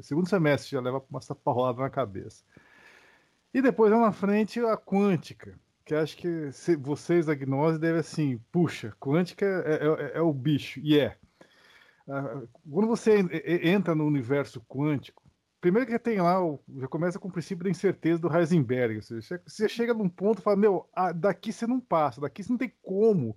segundo 0.00 0.28
semestre, 0.28 0.72
já 0.72 0.80
leva 0.80 1.04
uma 1.08 1.20
paulada 1.44 1.80
na 1.80 1.90
cabeça. 1.90 2.44
E 3.52 3.60
depois 3.60 3.92
lá 3.92 4.00
na 4.00 4.12
frente 4.12 4.60
a 4.60 4.76
quântica, 4.76 5.58
que 5.84 5.94
acho 5.94 6.16
que 6.16 6.50
se, 6.52 6.76
vocês 6.76 7.26
da 7.26 7.34
gnose 7.34 7.78
devem 7.78 8.00
assim, 8.00 8.38
puxa, 8.50 8.94
quântica 8.98 9.44
é, 9.66 9.86
é, 9.86 10.18
é 10.18 10.20
o 10.20 10.32
bicho, 10.32 10.80
e 10.80 10.98
é. 10.98 11.16
Ah, 12.08 12.42
quando 12.70 12.88
você 12.88 13.18
entra 13.62 13.94
no 13.94 14.04
universo 14.04 14.60
quântico, 14.62 15.22
primeiro 15.60 15.86
que 15.86 15.98
tem 15.98 16.20
lá, 16.20 16.38
já 16.78 16.88
começa 16.88 17.18
com 17.18 17.28
o 17.28 17.32
princípio 17.32 17.64
da 17.64 17.70
incerteza 17.70 18.20
do 18.20 18.34
Heisenberg. 18.34 18.96
Ou 18.96 19.02
seja, 19.02 19.42
você 19.46 19.68
chega 19.68 19.94
num 19.94 20.08
ponto 20.08 20.40
e 20.40 20.42
fala, 20.42 20.56
meu, 20.56 20.88
daqui 21.16 21.52
você 21.52 21.66
não 21.66 21.80
passa, 21.80 22.20
daqui 22.20 22.42
você 22.42 22.50
não 22.50 22.58
tem 22.58 22.72
como 22.82 23.36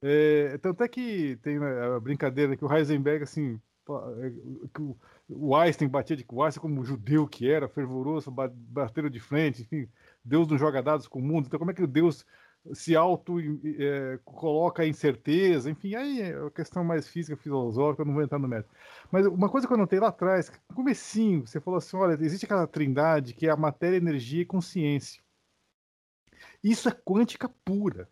é, 0.00 0.58
tanto 0.58 0.82
é 0.84 0.88
que 0.88 1.36
tem 1.42 1.58
né, 1.58 1.96
a 1.96 2.00
brincadeira 2.00 2.56
que 2.56 2.64
o 2.64 2.72
Heisenberg, 2.72 3.24
assim, 3.24 3.60
é, 3.88 4.30
que 4.72 4.94
o 5.28 5.56
Einstein 5.56 5.88
batia 5.88 6.16
de 6.16 6.24
o 6.28 6.42
Einstein 6.42 6.62
como 6.62 6.84
judeu 6.84 7.26
que 7.26 7.50
era, 7.50 7.68
fervoroso, 7.68 8.30
bateram 8.30 9.10
de 9.10 9.18
frente, 9.18 9.62
enfim, 9.62 9.88
Deus 10.24 10.46
não 10.46 10.56
joga 10.56 10.82
dados 10.82 11.08
com 11.08 11.18
o 11.18 11.22
mundo, 11.22 11.46
então 11.46 11.58
como 11.58 11.70
é 11.70 11.74
que 11.74 11.86
Deus 11.86 12.24
se 12.72 12.94
auto 12.96 13.38
é, 13.40 14.18
coloca 14.24 14.86
incerteza, 14.86 15.70
enfim, 15.70 15.94
aí 15.94 16.20
é 16.20 16.38
uma 16.38 16.50
questão 16.50 16.84
mais 16.84 17.08
física, 17.08 17.36
filosófica, 17.36 18.02
eu 18.02 18.06
não 18.06 18.14
vou 18.14 18.22
entrar 18.22 18.38
no 18.38 18.48
mérito. 18.48 18.68
Mas 19.10 19.26
uma 19.26 19.48
coisa 19.48 19.66
que 19.66 19.72
eu 19.72 19.78
notei 19.78 19.98
lá 19.98 20.08
atrás, 20.08 20.50
comecinho, 20.74 21.46
você 21.46 21.60
falou 21.60 21.78
assim, 21.78 21.96
olha, 21.96 22.18
existe 22.22 22.44
aquela 22.44 22.66
trindade 22.66 23.34
que 23.34 23.46
é 23.46 23.50
a 23.50 23.56
matéria, 23.56 23.96
energia 23.96 24.42
e 24.42 24.46
consciência. 24.46 25.22
Isso 26.62 26.88
é 26.88 26.92
quântica 26.92 27.48
pura. 27.64 28.08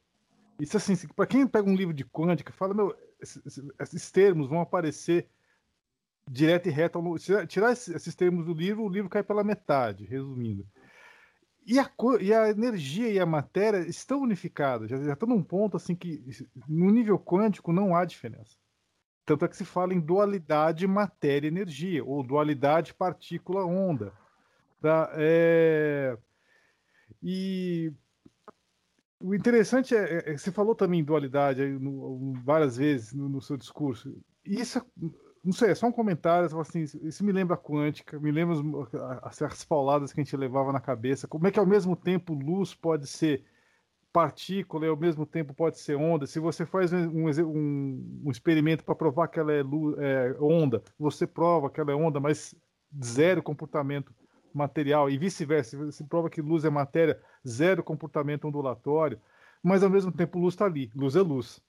Isso 0.58 0.76
assim, 0.76 0.96
para 1.14 1.26
quem 1.26 1.46
pega 1.46 1.68
um 1.68 1.76
livro 1.76 1.92
de 1.92 2.04
quântica, 2.04 2.52
fala, 2.52 2.72
meu, 2.72 2.96
esses, 3.20 3.62
esses 3.78 4.10
termos 4.10 4.48
vão 4.48 4.60
aparecer 4.60 5.28
direto 6.30 6.68
e 6.68 6.70
reto. 6.70 6.98
Tirar 7.46 7.72
esses 7.72 8.14
termos 8.14 8.46
do 8.46 8.54
livro, 8.54 8.82
o 8.82 8.88
livro 8.88 9.10
cai 9.10 9.22
pela 9.22 9.44
metade, 9.44 10.04
resumindo. 10.04 10.66
E 11.66 11.80
a, 11.80 11.90
e 12.20 12.32
a 12.32 12.48
energia 12.48 13.10
e 13.10 13.18
a 13.18 13.26
matéria 13.26 13.78
estão 13.88 14.20
unificadas, 14.20 14.88
já, 14.88 15.12
estão 15.12 15.28
num 15.28 15.42
ponto 15.42 15.76
assim 15.76 15.96
que 15.96 16.24
no 16.68 16.90
nível 16.92 17.18
quântico 17.18 17.72
não 17.72 17.96
há 17.96 18.04
diferença. 18.04 18.56
Tanto 19.24 19.44
é 19.44 19.48
que 19.48 19.56
se 19.56 19.64
fala 19.64 19.92
em 19.92 19.98
dualidade 19.98 20.86
matéria-energia, 20.86 22.04
ou 22.04 22.22
dualidade 22.22 22.94
partícula-onda. 22.94 24.12
Tá? 24.80 25.10
É... 25.14 26.16
E 27.20 27.92
o 29.20 29.34
interessante 29.34 29.96
é, 29.96 30.18
é, 30.18 30.32
é, 30.32 30.36
você 30.36 30.52
falou 30.52 30.74
também 30.74 31.00
em 31.00 31.04
dualidade 31.04 31.66
no, 31.66 32.34
várias 32.44 32.76
vezes 32.76 33.12
no, 33.12 33.28
no, 33.28 33.40
seu 33.40 33.56
discurso. 33.56 34.16
Isso, 34.44 34.80
não 35.46 35.52
sei, 35.52 35.70
é 35.70 35.74
só 35.76 35.86
um 35.86 35.92
comentário, 35.92 36.58
assim, 36.58 36.82
isso 36.82 37.24
me 37.24 37.30
lembra 37.30 37.54
a 37.54 37.58
quântica, 37.58 38.18
me 38.18 38.32
lembra 38.32 38.56
as, 39.22 39.40
as 39.40 39.64
pauladas 39.64 40.12
que 40.12 40.20
a 40.20 40.24
gente 40.24 40.36
levava 40.36 40.72
na 40.72 40.80
cabeça. 40.80 41.28
Como 41.28 41.46
é 41.46 41.52
que 41.52 41.58
ao 41.60 41.64
mesmo 41.64 41.94
tempo 41.94 42.34
luz 42.34 42.74
pode 42.74 43.06
ser 43.06 43.44
partícula 44.12 44.86
e 44.86 44.88
ao 44.88 44.96
mesmo 44.96 45.24
tempo 45.24 45.54
pode 45.54 45.78
ser 45.78 45.94
onda? 45.94 46.26
Se 46.26 46.40
você 46.40 46.66
faz 46.66 46.92
um, 46.92 47.28
um, 47.28 48.22
um 48.24 48.30
experimento 48.30 48.82
para 48.82 48.96
provar 48.96 49.28
que 49.28 49.38
ela 49.38 49.52
é, 49.52 49.62
luz, 49.62 49.96
é 49.98 50.36
onda, 50.40 50.82
você 50.98 51.28
prova 51.28 51.70
que 51.70 51.80
ela 51.80 51.92
é 51.92 51.94
onda, 51.94 52.18
mas 52.18 52.52
zero 53.04 53.40
comportamento 53.40 54.12
material 54.52 55.08
e 55.08 55.16
vice-versa. 55.16 55.76
Você 55.76 56.02
prova 56.02 56.28
que 56.28 56.42
luz 56.42 56.64
é 56.64 56.70
matéria, 56.70 57.20
zero 57.46 57.84
comportamento 57.84 58.48
ondulatório, 58.48 59.20
mas 59.62 59.84
ao 59.84 59.90
mesmo 59.90 60.10
tempo 60.10 60.40
luz 60.40 60.54
está 60.54 60.64
ali, 60.64 60.90
luz 60.92 61.14
é 61.14 61.20
luz. 61.20 61.62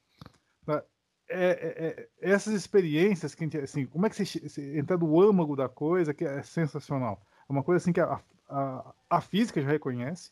É, 1.29 1.49
é, 1.49 1.87
é, 1.87 2.09
essas 2.21 2.53
experiências 2.53 3.35
que 3.35 3.45
assim, 3.57 3.85
como 3.85 4.05
é 4.05 4.09
que 4.09 4.15
você, 4.15 4.39
você 4.39 4.77
entra 4.77 4.97
no 4.97 5.21
âmago 5.21 5.55
da 5.55 5.67
coisa 5.67 6.13
que 6.13 6.23
é 6.23 6.41
sensacional. 6.41 7.21
É 7.49 7.51
uma 7.51 7.63
coisa 7.63 7.83
assim 7.83 7.91
que 7.91 7.99
a, 7.99 8.21
a, 8.49 8.93
a 9.09 9.21
física 9.21 9.61
já 9.61 9.69
reconhece, 9.69 10.31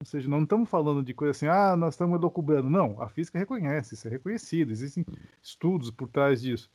ou 0.00 0.06
seja, 0.06 0.28
não 0.28 0.42
estamos 0.42 0.68
falando 0.68 1.02
de 1.02 1.12
coisa 1.12 1.32
assim, 1.32 1.46
ah, 1.46 1.76
nós 1.76 1.94
estamos 1.94 2.18
elocubrando. 2.18 2.70
Não, 2.70 3.00
a 3.02 3.08
física 3.08 3.38
reconhece, 3.38 3.94
isso 3.94 4.08
é 4.08 4.10
reconhecido, 4.10 4.70
existem 4.70 5.04
estudos 5.42 5.90
por 5.90 6.08
trás 6.08 6.40
disso. 6.40 6.70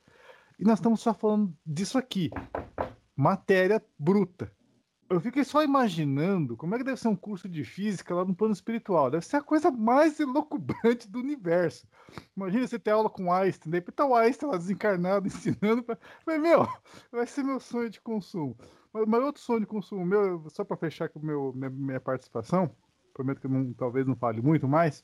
E 0.60 0.64
nós 0.64 0.80
estamos 0.80 1.02
só 1.02 1.14
falando 1.14 1.52
disso 1.66 1.98
aqui, 1.98 2.30
matéria 3.16 3.84
bruta 3.98 4.52
eu 5.10 5.20
fiquei 5.20 5.44
só 5.44 5.64
imaginando 5.64 6.58
como 6.58 6.74
é 6.74 6.78
que 6.78 6.84
deve 6.84 7.00
ser 7.00 7.08
um 7.08 7.16
curso 7.16 7.48
de 7.48 7.64
física 7.64 8.14
lá 8.16 8.26
no 8.26 8.36
plano 8.36 8.54
espiritual. 8.54 9.12
Deve 9.12 9.26
ser 9.26 9.38
a 9.38 9.42
coisa 9.42 9.70
mais 9.70 10.20
elocubrante 10.20 11.08
do 11.08 11.20
universo. 11.20 11.88
Imagina 12.36 12.68
você 12.68 12.80
ter 12.80 12.92
aula 12.92 13.10
com 13.10 13.32
Einstein, 13.32 13.72
daí 13.72 13.82
tá 13.82 14.06
o 14.06 14.16
Einstein 14.16 14.50
lá 14.50 14.58
desencarnado 14.58 15.28
ensinando. 15.28 15.84
Pra... 15.84 15.98
Mas, 16.26 16.42
meu, 16.42 16.68
vai 17.12 17.28
ser 17.28 17.44
meu 17.44 17.60
sonho 17.60 17.90
de 17.90 18.02
consumo. 18.02 18.58
Mas, 18.92 19.06
mas 19.08 19.24
outro 19.24 19.42
sonho 19.42 19.60
de 19.60 19.68
consumo 19.68 20.06
meu, 20.06 20.50
só 20.50 20.64
para 20.64 20.78
fechar 20.78 21.10
com 21.10 21.20
meu, 21.20 21.54
minha, 21.54 21.70
minha, 21.70 22.00
participação, 22.00 22.72
prometo 23.14 23.42
que 23.42 23.48
não, 23.48 23.74
talvez 23.74 24.08
não 24.08 24.16
fale 24.16 24.42
muito 24.42 24.68
mais. 24.68 25.04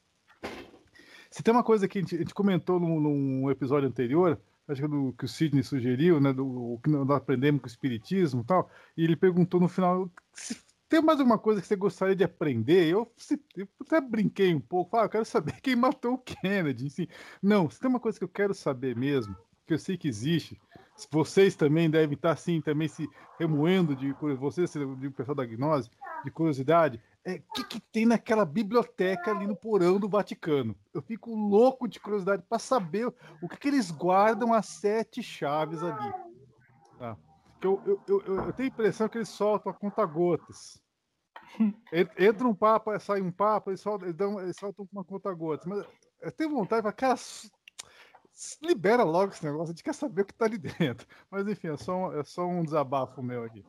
Se 1.29 1.43
tem 1.43 1.53
uma 1.53 1.63
coisa 1.63 1.87
que 1.87 1.97
a 1.97 2.01
gente, 2.01 2.15
a 2.15 2.19
gente 2.19 2.33
comentou 2.33 2.79
num, 2.79 2.99
num 2.99 3.51
episódio 3.51 3.87
anterior, 3.87 4.39
acho 4.71 4.81
que, 4.81 4.87
do, 4.87 5.13
que 5.13 5.25
o 5.25 5.27
Sidney 5.27 5.63
sugeriu, 5.63 6.19
né, 6.19 6.33
do 6.33 6.79
que 6.83 6.89
nós 6.89 7.09
aprendemos 7.11 7.61
com 7.61 7.67
o 7.67 7.69
Espiritismo 7.69 8.41
e 8.41 8.45
tal, 8.45 8.69
e 8.97 9.03
ele 9.03 9.15
perguntou 9.15 9.59
no 9.59 9.67
final 9.67 10.09
se 10.33 10.55
tem 10.91 11.01
mais 11.01 11.19
alguma 11.19 11.39
coisa 11.39 11.61
que 11.61 11.67
você 11.67 11.77
gostaria 11.77 12.15
de 12.15 12.23
aprender? 12.25 12.85
Eu, 12.89 13.09
se, 13.15 13.41
eu 13.55 13.65
até 13.79 14.01
brinquei 14.01 14.53
um 14.53 14.59
pouco, 14.59 14.97
ah, 14.97 15.03
eu 15.03 15.09
quero 15.09 15.23
saber 15.23 15.53
quem 15.63 15.73
matou 15.73 16.15
o 16.15 16.17
Kennedy. 16.17 16.87
Assim, 16.87 17.07
não, 17.41 17.69
se 17.69 17.79
tem 17.79 17.89
uma 17.89 17.99
coisa 17.99 18.17
que 18.17 18.25
eu 18.25 18.29
quero 18.29 18.53
saber 18.53 18.93
mesmo, 18.93 19.33
que 19.65 19.73
eu 19.73 19.79
sei 19.79 19.97
que 19.97 20.09
existe, 20.09 20.59
vocês 21.09 21.55
também 21.55 21.89
devem 21.89 22.15
estar 22.15 22.31
assim, 22.31 22.61
também 22.61 22.87
se 22.87 23.09
remoendo 23.39 23.95
de 23.95 24.13
vocês, 24.37 24.71
de 24.71 25.09
pessoal 25.09 25.35
da 25.35 25.45
gnose, 25.45 25.89
de 26.23 26.31
curiosidade, 26.31 27.01
é, 27.23 27.35
o 27.35 27.53
que, 27.53 27.63
que, 27.63 27.79
tem 27.79 28.05
naquela 28.05 28.43
biblioteca 28.45 29.31
ali 29.31 29.45
no 29.45 29.55
porão 29.55 29.99
do 29.99 30.09
Vaticano. 30.09 30.75
Eu 30.93 31.01
fico 31.01 31.33
louco 31.35 31.87
de 31.87 31.99
curiosidade 31.99 32.43
para 32.47 32.57
saber 32.57 33.13
o 33.41 33.47
que, 33.47 33.57
que, 33.57 33.67
eles 33.67 33.91
guardam 33.91 34.53
as 34.53 34.65
sete 34.65 35.21
chaves 35.21 35.83
ali. 35.83 36.13
Ah. 36.99 37.15
Eu, 37.61 37.79
eu, 37.85 38.01
eu, 38.07 38.21
eu, 38.25 38.53
tenho 38.53 38.69
a 38.69 38.73
impressão 38.73 39.07
que 39.07 39.19
eles 39.19 39.29
soltam 39.29 39.71
a 39.71 39.75
conta-gotas. 39.75 40.81
Entra 42.17 42.47
um 42.47 42.55
papo, 42.55 42.97
sai 42.99 43.21
um 43.21 43.31
papo, 43.31 43.69
eles 43.69 43.81
soltam, 43.81 44.07
eles 44.07 44.17
dão, 44.17 44.39
eles 44.39 44.57
soltam 44.57 44.87
uma 44.91 45.03
conta-gotas. 45.03 45.67
Mas 45.67 45.85
eu 46.21 46.31
tenho 46.31 46.49
vontade 46.49 46.91
cara, 46.93 47.19
libera 48.61 49.03
logo 49.03 49.31
esse 49.31 49.43
negócio, 49.45 49.65
a 49.65 49.67
gente 49.75 49.83
quer 49.83 49.93
saber 49.93 50.23
o 50.23 50.25
que 50.25 50.33
tá 50.33 50.45
ali 50.45 50.57
dentro. 50.57 51.07
Mas 51.29 51.47
enfim, 51.47 51.69
é 51.69 51.77
só 51.77 51.95
um, 51.95 52.19
é 52.19 52.23
só 52.23 52.45
um 52.45 52.63
desabafo 52.63 53.21
meu 53.21 53.43
aqui. 53.43 53.63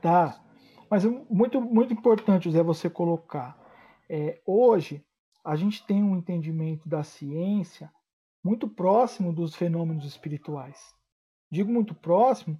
Tá. 0.00 0.42
Mas 0.90 1.04
é 1.04 1.08
muito, 1.08 1.60
muito 1.60 1.92
importante, 1.92 2.44
José, 2.44 2.62
você 2.62 2.88
colocar. 2.88 3.58
É, 4.08 4.40
hoje, 4.46 5.04
a 5.44 5.56
gente 5.56 5.84
tem 5.86 6.02
um 6.02 6.16
entendimento 6.16 6.88
da 6.88 7.02
ciência 7.02 7.92
muito 8.42 8.68
próximo 8.68 9.32
dos 9.32 9.54
fenômenos 9.54 10.04
espirituais. 10.04 10.94
Digo 11.50 11.72
muito 11.72 11.94
próximo 11.94 12.58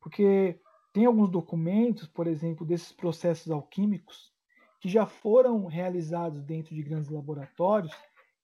porque 0.00 0.60
tem 0.92 1.06
alguns 1.06 1.30
documentos, 1.30 2.08
por 2.08 2.26
exemplo, 2.26 2.66
desses 2.66 2.92
processos 2.92 3.50
alquímicos, 3.52 4.32
que 4.80 4.88
já 4.88 5.06
foram 5.06 5.66
realizados 5.66 6.42
dentro 6.42 6.74
de 6.74 6.82
grandes 6.82 7.10
laboratórios, 7.10 7.92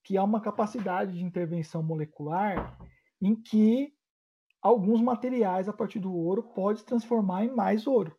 que 0.05 0.19
há 0.19 0.23
uma 0.23 0.41
capacidade 0.41 1.17
de 1.17 1.25
intervenção 1.25 1.83
molecular 1.83 2.79
em 3.21 3.35
que 3.35 3.93
alguns 4.61 5.01
materiais 5.01 5.69
a 5.69 5.73
partir 5.73 5.99
do 5.99 6.15
ouro 6.15 6.43
pode 6.43 6.85
transformar 6.85 7.45
em 7.45 7.51
mais 7.51 7.87
ouro. 7.87 8.15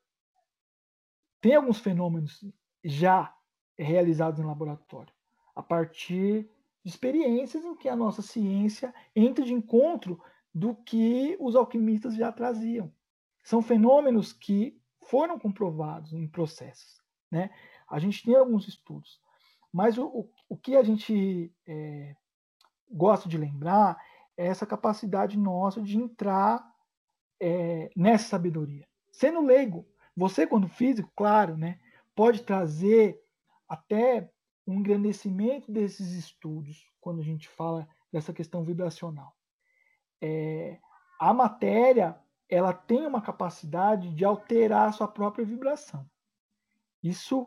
Tem 1.40 1.56
alguns 1.56 1.80
fenômenos 1.80 2.44
já 2.84 3.34
realizados 3.78 4.40
em 4.40 4.44
laboratório, 4.44 5.14
a 5.56 5.62
partir 5.62 6.50
de 6.84 6.90
experiências 6.90 7.64
em 7.64 7.76
que 7.76 7.88
a 7.88 7.96
nossa 7.96 8.22
ciência 8.22 8.94
entra 9.16 9.46
de 9.46 9.54
encontro 9.54 10.20
do 10.54 10.76
que 10.76 11.38
os 11.40 11.56
alquimistas 11.56 12.16
já 12.16 12.32
traziam. 12.32 12.92
São 13.44 13.62
fenômenos 13.62 14.34
que 14.34 14.82
foram 15.02 15.38
comprovados 15.38 16.14
em 16.14 16.28
processos. 16.28 17.00
Né? 17.30 17.52
A 17.88 18.00
gente 18.00 18.24
tem 18.24 18.36
alguns 18.36 18.68
estudos, 18.68 19.22
mas 19.76 19.98
o, 19.98 20.26
o, 20.48 20.56
que 20.56 20.78
a 20.78 20.82
gente 20.82 21.54
é, 21.68 22.16
gosta 22.90 23.28
de 23.28 23.38
lembrar 23.38 24.02
é 24.38 24.48
essa 24.48 24.66
capacidade 24.66 25.38
nossa 25.38 25.82
de 25.82 25.98
entrar 25.98 26.66
é, 27.42 27.92
nessa 27.94 28.30
sabedoria. 28.30 28.88
Sendo 29.12 29.42
leigo, 29.42 29.86
você, 30.16 30.48
quando 30.48 30.70
físico, 30.70 31.12
claro, 31.14 31.58
né, 31.58 31.78
pode 32.16 32.44
trazer 32.44 33.22
até 33.68 34.32
um 34.66 34.76
engrandecimento 34.76 35.70
desses 35.70 36.14
estudos 36.14 36.90
quando 37.02 37.20
a 37.20 37.26
gente 37.26 37.50
fala 37.50 37.86
dessa 38.10 38.32
questão 38.32 38.64
vibracional. 38.64 39.36
É, 40.22 40.80
a 41.20 41.34
matéria 41.34 42.18
ela 42.48 42.72
tem 42.72 43.06
uma 43.06 43.22
capacidade 43.22 44.16
de 44.16 44.24
alterar 44.24 44.88
a 44.88 44.94
sua 44.94 45.08
própria 45.10 45.44
vibração. 45.44 46.10
Isso 47.04 47.46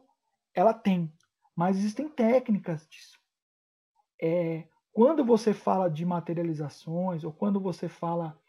ela 0.53 0.75
tem, 0.75 1.11
mas 1.59 1.77
existem 1.77 2.09
técnicas 2.09 2.87
disso. 2.87 3.19
É, 4.23 4.69
quando 4.93 5.25
você 5.25 5.53
fala 5.53 5.91
de 5.91 6.07
materializações, 6.07 7.25
ou 7.25 7.33
quando 7.33 7.59
você 7.59 7.89
fala, 7.89 8.41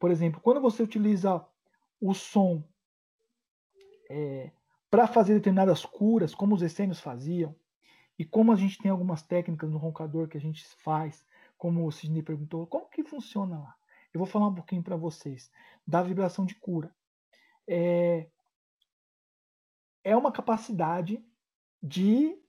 por 0.00 0.10
exemplo, 0.10 0.40
quando 0.40 0.60
você 0.60 0.82
utiliza 0.82 1.46
o 2.00 2.12
som 2.12 2.64
é, 4.10 4.50
para 4.90 5.06
fazer 5.06 5.34
determinadas 5.34 5.86
curas, 5.86 6.34
como 6.34 6.56
os 6.56 6.62
essênios 6.62 6.98
faziam, 6.98 7.54
e 8.18 8.24
como 8.24 8.50
a 8.50 8.56
gente 8.56 8.78
tem 8.78 8.90
algumas 8.90 9.22
técnicas 9.22 9.70
no 9.70 9.78
roncador 9.78 10.26
que 10.26 10.36
a 10.36 10.40
gente 10.40 10.66
faz, 10.78 11.24
como 11.56 11.86
o 11.86 11.92
Sidney 11.92 12.24
perguntou, 12.24 12.66
como 12.66 12.90
que 12.90 13.04
funciona 13.04 13.60
lá? 13.60 13.76
Eu 14.12 14.18
vou 14.18 14.26
falar 14.26 14.48
um 14.48 14.54
pouquinho 14.56 14.82
para 14.82 14.96
vocês 14.96 15.52
da 15.86 16.02
vibração 16.02 16.44
de 16.44 16.56
cura. 16.56 16.92
É, 17.68 18.26
é 20.02 20.16
uma 20.16 20.32
capacidade 20.32 21.24
de 21.80 22.44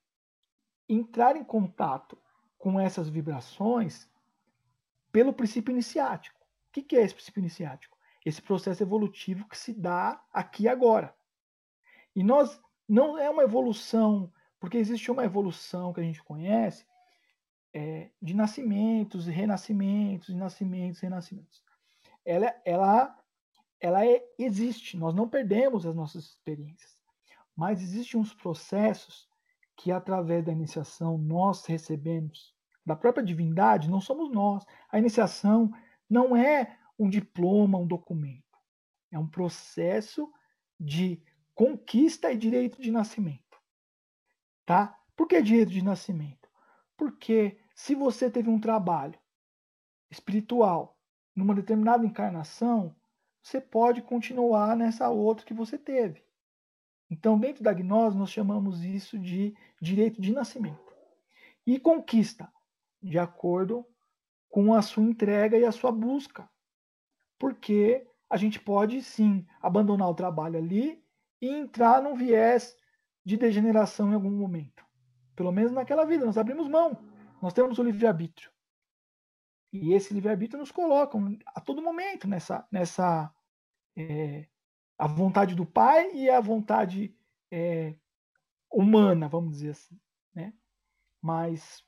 entrar 0.88 1.36
em 1.36 1.44
contato 1.44 2.18
com 2.58 2.80
essas 2.80 3.10
vibrações 3.10 4.10
pelo 5.12 5.34
princípio 5.34 5.72
iniciático. 5.72 6.40
O 6.70 6.72
que 6.72 6.96
é 6.96 7.02
esse 7.02 7.14
princípio 7.14 7.40
iniciático? 7.40 7.98
Esse 8.26 8.42
processo 8.42 8.84
evolutivo 8.84 9.48
que 9.48 9.58
se 9.58 9.74
dá 9.74 10.22
aqui 10.32 10.64
e 10.64 10.68
agora. 10.68 11.16
E 12.16 12.24
nós 12.24 12.60
não 12.88 13.18
é 13.18 13.30
uma 13.30 13.44
evolução, 13.44 14.32
porque 14.60 14.78
existe 14.78 15.12
uma 15.12 15.24
evolução 15.24 15.94
que 15.94 16.00
a 16.00 16.04
gente 16.04 16.24
conhece 16.24 16.86
é, 17.74 18.10
de 18.22 18.34
nascimentos, 18.34 19.28
renascimentos, 19.28 20.34
nascimentos, 20.34 21.00
renascimentos. 21.00 21.64
Ela, 22.26 22.56
ela, 22.66 23.20
ela 23.80 24.06
é, 24.06 24.24
existe, 24.38 24.98
nós 24.98 25.14
não 25.14 25.30
perdemos 25.30 25.86
as 25.86 25.96
nossas 25.96 26.26
experiências, 26.26 26.98
mas 27.56 27.82
existem 27.82 28.20
uns 28.20 28.34
processos 28.34 29.30
que, 29.78 29.92
através 29.92 30.44
da 30.44 30.52
iniciação, 30.52 31.18
nós 31.18 31.66
recebemos 31.66 32.54
da 32.84 32.96
própria 32.96 33.24
divindade, 33.24 33.90
não 33.90 34.02
somos 34.02 34.32
nós. 34.32 34.66
A 34.92 34.98
iniciação 34.98 35.72
não 36.10 36.36
é 36.36 36.78
um 36.98 37.08
diploma, 37.08 37.78
um 37.78 37.86
documento. 37.86 38.44
É 39.12 39.20
um 39.20 39.28
processo 39.28 40.32
de 40.80 41.22
conquista 41.54 42.32
e 42.32 42.38
direito 42.38 42.82
de 42.82 42.92
nascimento. 42.92 43.58
Tá? 44.66 44.98
Por 45.16 45.28
que 45.28 45.42
direito 45.42 45.72
de 45.72 45.84
nascimento? 45.84 46.50
Porque 46.96 47.60
se 47.76 47.94
você 47.94 48.30
teve 48.30 48.50
um 48.50 48.60
trabalho 48.60 49.20
espiritual 50.10 50.98
numa 51.36 51.54
determinada 51.54 52.06
encarnação, 52.06 52.96
você 53.42 53.62
pode 53.62 54.02
continuar 54.02 54.76
nessa 54.76 55.10
outra 55.10 55.46
que 55.46 55.54
você 55.54 55.78
teve. 55.78 56.27
Então, 57.10 57.40
dentro 57.40 57.64
da 57.64 57.74
gnose, 57.74 58.18
nós 58.18 58.30
chamamos 58.30 58.84
isso 58.84 59.18
de 59.18 59.56
direito 59.82 60.22
de 60.22 60.34
nascimento. 60.34 60.94
E 61.66 61.80
conquista, 61.80 62.52
de 63.02 63.18
acordo 63.18 63.86
com 64.50 64.74
a 64.74 64.82
sua 64.82 65.04
entrega 65.04 65.58
e 65.58 65.66
a 65.66 65.72
sua 65.72 65.92
busca. 65.92 66.50
Porque 67.40 68.06
a 68.30 68.36
gente 68.36 68.60
pode 68.60 69.02
sim 69.02 69.46
abandonar 69.62 70.10
o 70.10 70.16
trabalho 70.16 70.58
ali 70.58 71.02
e 71.42 71.48
entrar 71.48 72.02
num 72.02 72.16
viés 72.16 72.76
de 73.24 73.38
degeneração 73.38 74.12
em 74.12 74.16
algum 74.16 74.32
momento. 74.32 74.86
Pelo 75.36 75.52
menos 75.52 75.72
naquela 75.72 76.06
vida, 76.06 76.26
nós 76.26 76.38
abrimos 76.38 76.68
mão. 76.68 76.98
Nós 77.42 77.54
temos 77.54 77.78
o 77.78 77.84
livre-arbítrio. 77.84 78.52
E 79.72 79.94
esse 79.94 80.14
livre-arbítrio 80.14 80.60
nos 80.60 80.72
coloca 80.72 81.18
a 81.48 81.62
todo 81.62 81.82
momento 81.82 82.28
nessa, 82.28 82.68
nessa 82.72 83.32
é, 83.96 84.48
a 84.98 85.08
vontade 85.08 85.56
do 85.56 85.66
pai 85.66 86.12
e 86.14 86.30
a 86.30 86.40
vontade 86.40 87.16
é, 87.52 87.96
humana, 88.72 89.28
vamos 89.28 89.52
dizer 89.52 89.72
assim. 89.72 90.00
Né? 90.34 90.54
Mas 91.22 91.84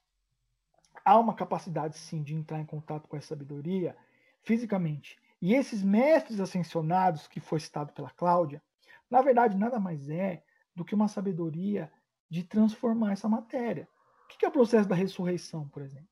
há 1.04 1.18
uma 1.18 1.34
capacidade, 1.34 1.98
sim, 1.98 2.22
de 2.22 2.36
entrar 2.36 2.60
em 2.60 2.66
contato 2.66 3.08
com 3.08 3.18
essa 3.18 3.28
sabedoria 3.28 3.98
fisicamente. 4.44 5.20
E 5.42 5.54
esses 5.54 5.84
mestres 5.84 6.40
ascensionados 6.40 7.28
que 7.28 7.40
foi 7.40 7.60
citado 7.60 7.94
pela 7.94 8.10
Cláudia, 8.10 8.62
na 9.10 9.22
verdade, 9.22 9.58
nada 9.58 9.80
mais 9.80 10.10
é 10.10 10.44
do 10.76 10.86
que 10.86 10.94
uma 10.94 11.08
sabedoria 11.08 11.92
de 12.30 12.44
transformar 12.44 13.14
essa 13.14 13.28
matéria. 13.28 13.88
O 14.26 14.28
que 14.28 14.46
é 14.46 14.48
o 14.48 14.52
processo 14.52 14.88
da 14.88 14.96
ressurreição, 14.96 15.68
por 15.70 15.82
exemplo? 15.82 16.08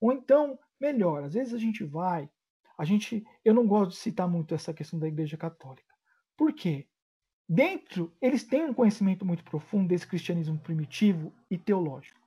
Ou 0.00 0.12
então, 0.12 0.58
melhor, 0.80 1.22
às 1.22 1.34
vezes 1.34 1.52
a 1.52 1.58
gente 1.58 1.84
vai, 1.84 2.30
a 2.78 2.84
gente, 2.84 3.24
eu 3.44 3.54
não 3.54 3.66
gosto 3.66 3.90
de 3.90 3.96
citar 3.96 4.28
muito 4.28 4.54
essa 4.54 4.74
questão 4.74 4.98
da 4.98 5.08
Igreja 5.08 5.36
Católica. 5.36 5.94
Por 6.36 6.52
quê? 6.52 6.88
Dentro, 7.48 8.16
eles 8.20 8.44
têm 8.44 8.64
um 8.64 8.74
conhecimento 8.74 9.24
muito 9.24 9.44
profundo 9.44 9.88
desse 9.88 10.06
cristianismo 10.06 10.58
primitivo 10.58 11.32
e 11.50 11.58
teológico. 11.58 12.20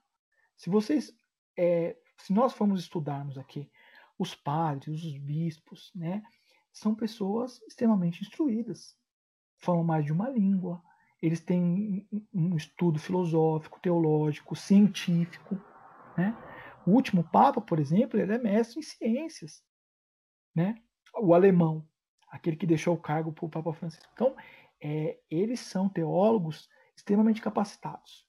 Se 0.56 0.70
vocês, 0.70 1.16
é, 1.58 1.98
se 2.18 2.32
nós 2.34 2.54
formos 2.54 2.80
estudarmos 2.80 3.38
aqui 3.38 3.70
os 4.18 4.34
padres, 4.34 5.04
os 5.04 5.18
bispos, 5.18 5.92
né, 5.96 6.24
são 6.72 6.96
pessoas 6.96 7.62
extremamente 7.68 8.22
instruídas 8.22 8.98
falam 9.58 9.84
mais 9.84 10.06
de 10.06 10.12
uma 10.12 10.30
língua, 10.30 10.82
eles 11.22 11.42
têm 11.42 12.08
um 12.34 12.56
estudo 12.56 13.00
filosófico, 13.00 13.80
teológico, 13.80 14.56
científico. 14.56 15.60
Né? 16.16 16.36
O 16.86 16.92
último 16.92 17.24
Papa, 17.24 17.60
por 17.60 17.80
exemplo, 17.80 18.20
ele 18.20 18.34
é 18.34 18.38
mestre 18.38 18.80
em 18.80 18.84
ciências. 18.84 19.64
Né? 20.58 20.82
O 21.14 21.36
alemão, 21.36 21.88
aquele 22.28 22.58
que 22.58 22.66
deixou 22.66 22.96
o 22.96 23.00
cargo 23.00 23.32
para 23.32 23.46
o 23.46 23.50
Papa 23.50 23.72
Francisco. 23.74 24.10
Então, 24.12 24.36
é, 24.82 25.20
eles 25.30 25.60
são 25.60 25.88
teólogos 25.88 26.68
extremamente 26.96 27.40
capacitados. 27.40 28.26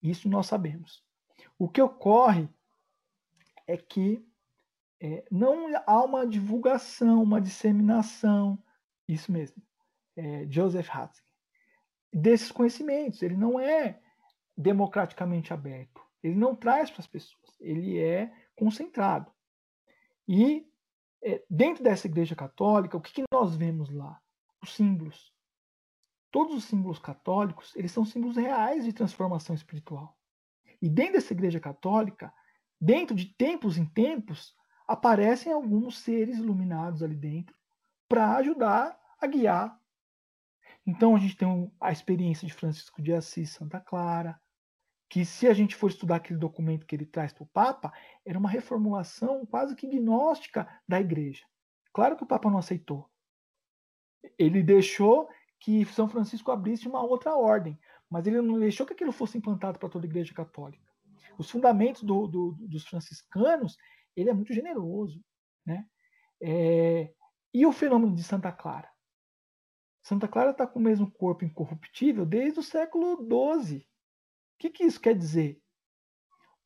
Isso 0.00 0.28
nós 0.28 0.46
sabemos. 0.46 1.04
O 1.58 1.68
que 1.68 1.82
ocorre 1.82 2.48
é 3.66 3.76
que 3.76 4.24
é, 5.00 5.24
não 5.32 5.66
há 5.84 6.04
uma 6.04 6.24
divulgação, 6.24 7.24
uma 7.24 7.40
disseminação, 7.40 8.56
isso 9.08 9.32
mesmo, 9.32 9.60
é, 10.14 10.46
Joseph 10.48 10.86
Ratzinger, 10.86 11.28
desses 12.12 12.52
conhecimentos. 12.52 13.20
Ele 13.20 13.36
não 13.36 13.58
é 13.58 14.00
democraticamente 14.56 15.52
aberto. 15.52 16.00
Ele 16.22 16.36
não 16.36 16.54
traz 16.54 16.88
para 16.88 17.00
as 17.00 17.08
pessoas. 17.08 17.56
Ele 17.60 17.98
é 17.98 18.32
concentrado. 18.54 19.32
E 20.28 20.67
é, 21.22 21.42
dentro 21.48 21.82
dessa 21.82 22.06
igreja 22.06 22.36
católica, 22.36 22.96
o 22.96 23.00
que, 23.00 23.12
que 23.12 23.24
nós 23.32 23.56
vemos 23.56 23.90
lá? 23.90 24.20
Os 24.62 24.74
símbolos. 24.74 25.32
Todos 26.30 26.54
os 26.54 26.64
símbolos 26.64 26.98
católicos, 26.98 27.74
eles 27.74 27.90
são 27.90 28.04
símbolos 28.04 28.36
reais 28.36 28.84
de 28.84 28.92
transformação 28.92 29.54
espiritual. 29.54 30.16
E 30.80 30.88
dentro 30.88 31.14
dessa 31.14 31.32
igreja 31.32 31.58
católica, 31.58 32.32
dentro 32.80 33.16
de 33.16 33.26
tempos 33.26 33.78
em 33.78 33.86
tempos, 33.86 34.54
aparecem 34.86 35.52
alguns 35.52 35.98
seres 35.98 36.38
iluminados 36.38 37.02
ali 37.02 37.16
dentro 37.16 37.56
para 38.08 38.36
ajudar 38.36 38.98
a 39.20 39.26
guiar. 39.26 39.78
Então 40.86 41.14
a 41.14 41.18
gente 41.18 41.36
tem 41.36 41.72
a 41.80 41.92
experiência 41.92 42.46
de 42.46 42.54
Francisco 42.54 43.02
de 43.02 43.12
Assis 43.12 43.50
Santa 43.50 43.80
Clara, 43.80 44.40
que 45.08 45.24
se 45.24 45.46
a 45.46 45.54
gente 45.54 45.74
for 45.74 45.88
estudar 45.88 46.16
aquele 46.16 46.38
documento 46.38 46.86
que 46.86 46.94
ele 46.94 47.06
traz 47.06 47.32
para 47.32 47.42
o 47.42 47.48
Papa, 47.48 47.92
era 48.24 48.38
uma 48.38 48.48
reformulação 48.48 49.46
quase 49.46 49.74
que 49.74 49.86
gnóstica 49.86 50.68
da 50.86 51.00
igreja. 51.00 51.44
Claro 51.92 52.16
que 52.16 52.22
o 52.22 52.26
Papa 52.26 52.50
não 52.50 52.58
aceitou. 52.58 53.08
Ele 54.38 54.62
deixou 54.62 55.28
que 55.58 55.84
São 55.86 56.08
Francisco 56.08 56.50
abrisse 56.50 56.86
uma 56.86 57.02
outra 57.02 57.34
ordem, 57.34 57.78
mas 58.10 58.26
ele 58.26 58.40
não 58.42 58.58
deixou 58.58 58.86
que 58.86 58.92
aquilo 58.92 59.12
fosse 59.12 59.38
implantado 59.38 59.78
para 59.78 59.88
toda 59.88 60.06
a 60.06 60.08
igreja 60.08 60.34
católica. 60.34 60.86
Os 61.38 61.50
fundamentos 61.50 62.02
do, 62.02 62.26
do, 62.26 62.52
dos 62.60 62.86
franciscanos, 62.86 63.76
ele 64.14 64.28
é 64.28 64.34
muito 64.34 64.52
generoso. 64.52 65.24
Né? 65.64 65.86
É... 66.40 67.12
E 67.54 67.64
o 67.64 67.72
fenômeno 67.72 68.14
de 68.14 68.22
Santa 68.22 68.52
Clara? 68.52 68.88
Santa 70.02 70.28
Clara 70.28 70.50
está 70.50 70.66
com 70.66 70.78
o 70.78 70.82
mesmo 70.82 71.10
corpo 71.10 71.44
incorruptível 71.44 72.26
desde 72.26 72.60
o 72.60 72.62
século 72.62 73.16
XII. 73.16 73.87
O 74.58 74.60
que, 74.60 74.70
que 74.70 74.84
isso 74.84 75.00
quer 75.00 75.16
dizer? 75.16 75.62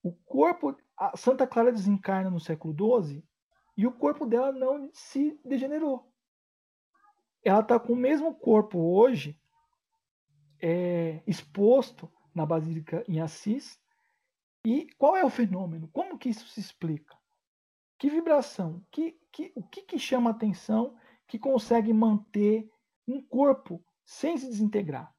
O 0.03 0.13
corpo, 0.13 0.75
a 0.97 1.15
Santa 1.15 1.47
Clara 1.47 1.71
desencarna 1.71 2.31
no 2.31 2.41
século 2.41 2.75
XII 3.05 3.23
e 3.77 3.87
o 3.87 3.93
corpo 3.93 4.25
dela 4.25 4.51
não 4.51 4.89
se 4.95 5.39
degenerou. 5.45 6.11
Ela 7.45 7.61
está 7.61 7.79
com 7.79 7.93
o 7.93 7.97
mesmo 7.97 8.35
corpo 8.35 8.79
hoje, 8.79 9.39
é, 10.59 11.23
exposto 11.27 12.11
na 12.35 12.47
Basílica 12.47 13.05
em 13.07 13.21
Assis. 13.21 13.79
E 14.65 14.87
qual 14.95 15.15
é 15.15 15.23
o 15.23 15.29
fenômeno? 15.29 15.87
Como 15.89 16.19
que 16.19 16.31
isso 16.31 16.49
se 16.49 16.61
explica? 16.61 17.15
Que 17.99 18.09
vibração? 18.09 18.83
Que, 18.91 19.21
que, 19.31 19.53
o 19.55 19.63
que, 19.63 19.83
que 19.83 19.99
chama 19.99 20.31
atenção 20.31 20.97
que 21.29 21.39
consegue 21.39 21.93
manter 21.93 22.73
um 23.07 23.21
corpo 23.21 23.85
sem 24.03 24.39
se 24.39 24.47
desintegrar? 24.47 25.15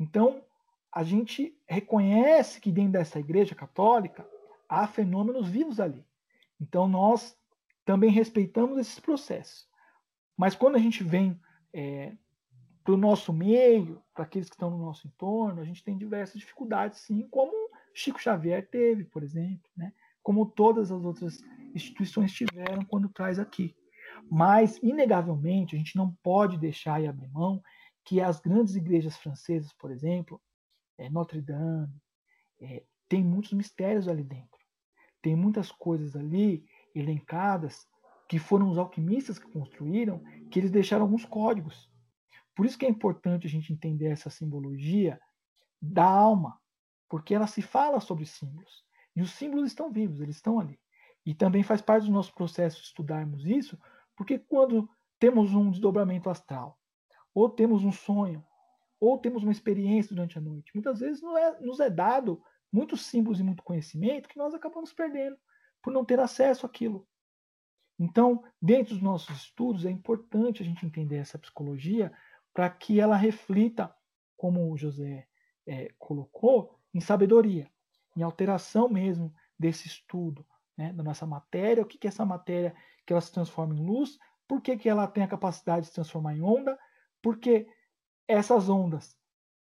Então, 0.00 0.44
a 0.92 1.02
gente 1.04 1.56
reconhece 1.66 2.60
que 2.60 2.72
dentro 2.72 2.92
dessa 2.92 3.20
igreja 3.20 3.54
católica 3.54 4.28
há 4.68 4.86
fenômenos 4.86 5.48
vivos 5.48 5.80
ali. 5.80 6.04
Então 6.60 6.88
nós 6.88 7.36
também 7.84 8.10
respeitamos 8.10 8.78
esses 8.78 8.98
processos. 8.98 9.68
Mas 10.36 10.54
quando 10.54 10.76
a 10.76 10.78
gente 10.78 11.02
vem 11.02 11.40
é, 11.72 12.14
para 12.84 12.94
o 12.94 12.98
nosso 12.98 13.32
meio, 13.32 14.02
para 14.14 14.24
aqueles 14.24 14.48
que 14.48 14.54
estão 14.54 14.70
no 14.70 14.78
nosso 14.78 15.06
entorno, 15.06 15.60
a 15.60 15.64
gente 15.64 15.84
tem 15.84 15.96
diversas 15.96 16.38
dificuldades, 16.40 17.00
sim, 17.00 17.26
como 17.30 17.52
Chico 17.94 18.20
Xavier 18.20 18.68
teve, 18.68 19.04
por 19.04 19.22
exemplo, 19.22 19.68
né? 19.76 19.92
como 20.22 20.46
todas 20.46 20.92
as 20.92 21.04
outras 21.04 21.42
instituições 21.74 22.32
tiveram 22.32 22.84
quando 22.84 23.08
traz 23.08 23.38
aqui. 23.38 23.74
Mas, 24.30 24.78
inegavelmente, 24.82 25.74
a 25.74 25.78
gente 25.78 25.96
não 25.96 26.14
pode 26.22 26.58
deixar 26.58 27.02
e 27.02 27.06
abrir 27.06 27.28
mão 27.28 27.62
que 28.04 28.20
as 28.20 28.40
grandes 28.40 28.74
igrejas 28.74 29.16
francesas, 29.16 29.72
por 29.72 29.90
exemplo, 29.90 30.40
é, 30.98 31.08
Notre 31.08 31.40
Dame, 31.40 31.94
é, 32.60 32.82
tem 33.08 33.24
muitos 33.24 33.52
mistérios 33.52 34.08
ali 34.08 34.22
dentro. 34.22 34.58
Tem 35.22 35.34
muitas 35.34 35.70
coisas 35.70 36.14
ali 36.14 36.64
elencadas 36.94 37.86
que 38.28 38.38
foram 38.38 38.68
os 38.68 38.76
alquimistas 38.76 39.38
que 39.38 39.50
construíram, 39.50 40.22
que 40.50 40.58
eles 40.58 40.70
deixaram 40.70 41.04
alguns 41.04 41.24
códigos. 41.24 41.90
Por 42.54 42.66
isso 42.66 42.76
que 42.76 42.84
é 42.84 42.88
importante 42.88 43.46
a 43.46 43.50
gente 43.50 43.72
entender 43.72 44.08
essa 44.08 44.28
simbologia 44.28 45.18
da 45.80 46.04
alma, 46.04 46.60
porque 47.08 47.34
ela 47.34 47.46
se 47.46 47.62
fala 47.62 48.00
sobre 48.00 48.26
símbolos. 48.26 48.84
E 49.16 49.22
os 49.22 49.30
símbolos 49.32 49.68
estão 49.68 49.90
vivos, 49.90 50.20
eles 50.20 50.36
estão 50.36 50.60
ali. 50.60 50.78
E 51.24 51.34
também 51.34 51.62
faz 51.62 51.80
parte 51.80 52.06
do 52.06 52.12
nosso 52.12 52.34
processo 52.34 52.82
estudarmos 52.82 53.46
isso, 53.46 53.78
porque 54.16 54.38
quando 54.38 54.88
temos 55.18 55.54
um 55.54 55.70
desdobramento 55.70 56.28
astral, 56.28 56.78
ou 57.34 57.48
temos 57.48 57.84
um 57.84 57.92
sonho, 57.92 58.44
ou 59.00 59.18
temos 59.18 59.42
uma 59.42 59.52
experiência 59.52 60.14
durante 60.14 60.38
a 60.38 60.40
noite. 60.40 60.72
Muitas 60.74 61.00
vezes 61.00 61.22
é, 61.22 61.60
nos 61.60 61.80
é 61.80 61.88
dado 61.88 62.42
muitos 62.72 63.06
símbolos 63.06 63.40
e 63.40 63.42
muito 63.42 63.62
conhecimento 63.62 64.28
que 64.28 64.38
nós 64.38 64.54
acabamos 64.54 64.92
perdendo 64.92 65.36
por 65.82 65.92
não 65.92 66.04
ter 66.04 66.18
acesso 66.20 66.66
àquilo. 66.66 67.06
Então, 67.98 68.44
dentro 68.60 68.94
dos 68.94 69.02
nossos 69.02 69.36
estudos, 69.36 69.84
é 69.84 69.90
importante 69.90 70.62
a 70.62 70.66
gente 70.66 70.86
entender 70.86 71.16
essa 71.16 71.38
psicologia 71.38 72.12
para 72.54 72.68
que 72.70 73.00
ela 73.00 73.16
reflita, 73.16 73.94
como 74.36 74.70
o 74.70 74.76
José 74.76 75.26
é, 75.66 75.92
colocou, 75.98 76.78
em 76.94 77.00
sabedoria, 77.00 77.70
em 78.16 78.22
alteração 78.22 78.88
mesmo 78.88 79.34
desse 79.58 79.86
estudo 79.86 80.46
né, 80.76 80.92
da 80.92 81.02
nossa 81.02 81.26
matéria, 81.26 81.82
o 81.82 81.86
que, 81.86 81.98
que 81.98 82.06
é 82.06 82.10
essa 82.10 82.24
matéria 82.24 82.74
que 83.04 83.12
ela 83.12 83.20
se 83.20 83.32
transforma 83.32 83.74
em 83.74 83.84
luz, 83.84 84.18
por 84.46 84.62
que, 84.62 84.76
que 84.76 84.88
ela 84.88 85.06
tem 85.06 85.24
a 85.24 85.28
capacidade 85.28 85.82
de 85.82 85.88
se 85.88 85.94
transformar 85.94 86.34
em 86.34 86.42
onda, 86.42 86.78
porque 87.20 87.68
essas 88.28 88.68
ondas, 88.68 89.18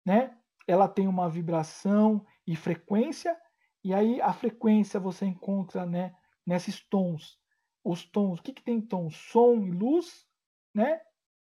né? 0.07 0.39
Ela 0.67 0.89
tem 0.89 1.09
uma 1.09 1.29
vibração 1.29 2.25
e 2.47 2.55
frequência, 2.55 3.37
e 3.83 3.93
aí 3.93 4.21
a 4.21 4.33
frequência 4.33 5.01
você 5.01 5.27
encontra, 5.27 5.85
né, 5.85 6.15
nesses 6.47 6.81
tons. 6.89 7.39
Os 7.85 8.05
tons, 8.05 8.39
o 8.39 8.43
que, 8.43 8.53
que 8.53 8.63
tem 8.63 8.81
tons? 8.81 9.17
Som 9.17 9.67
e 9.67 9.71
luz, 9.73 10.25
né? 10.73 11.01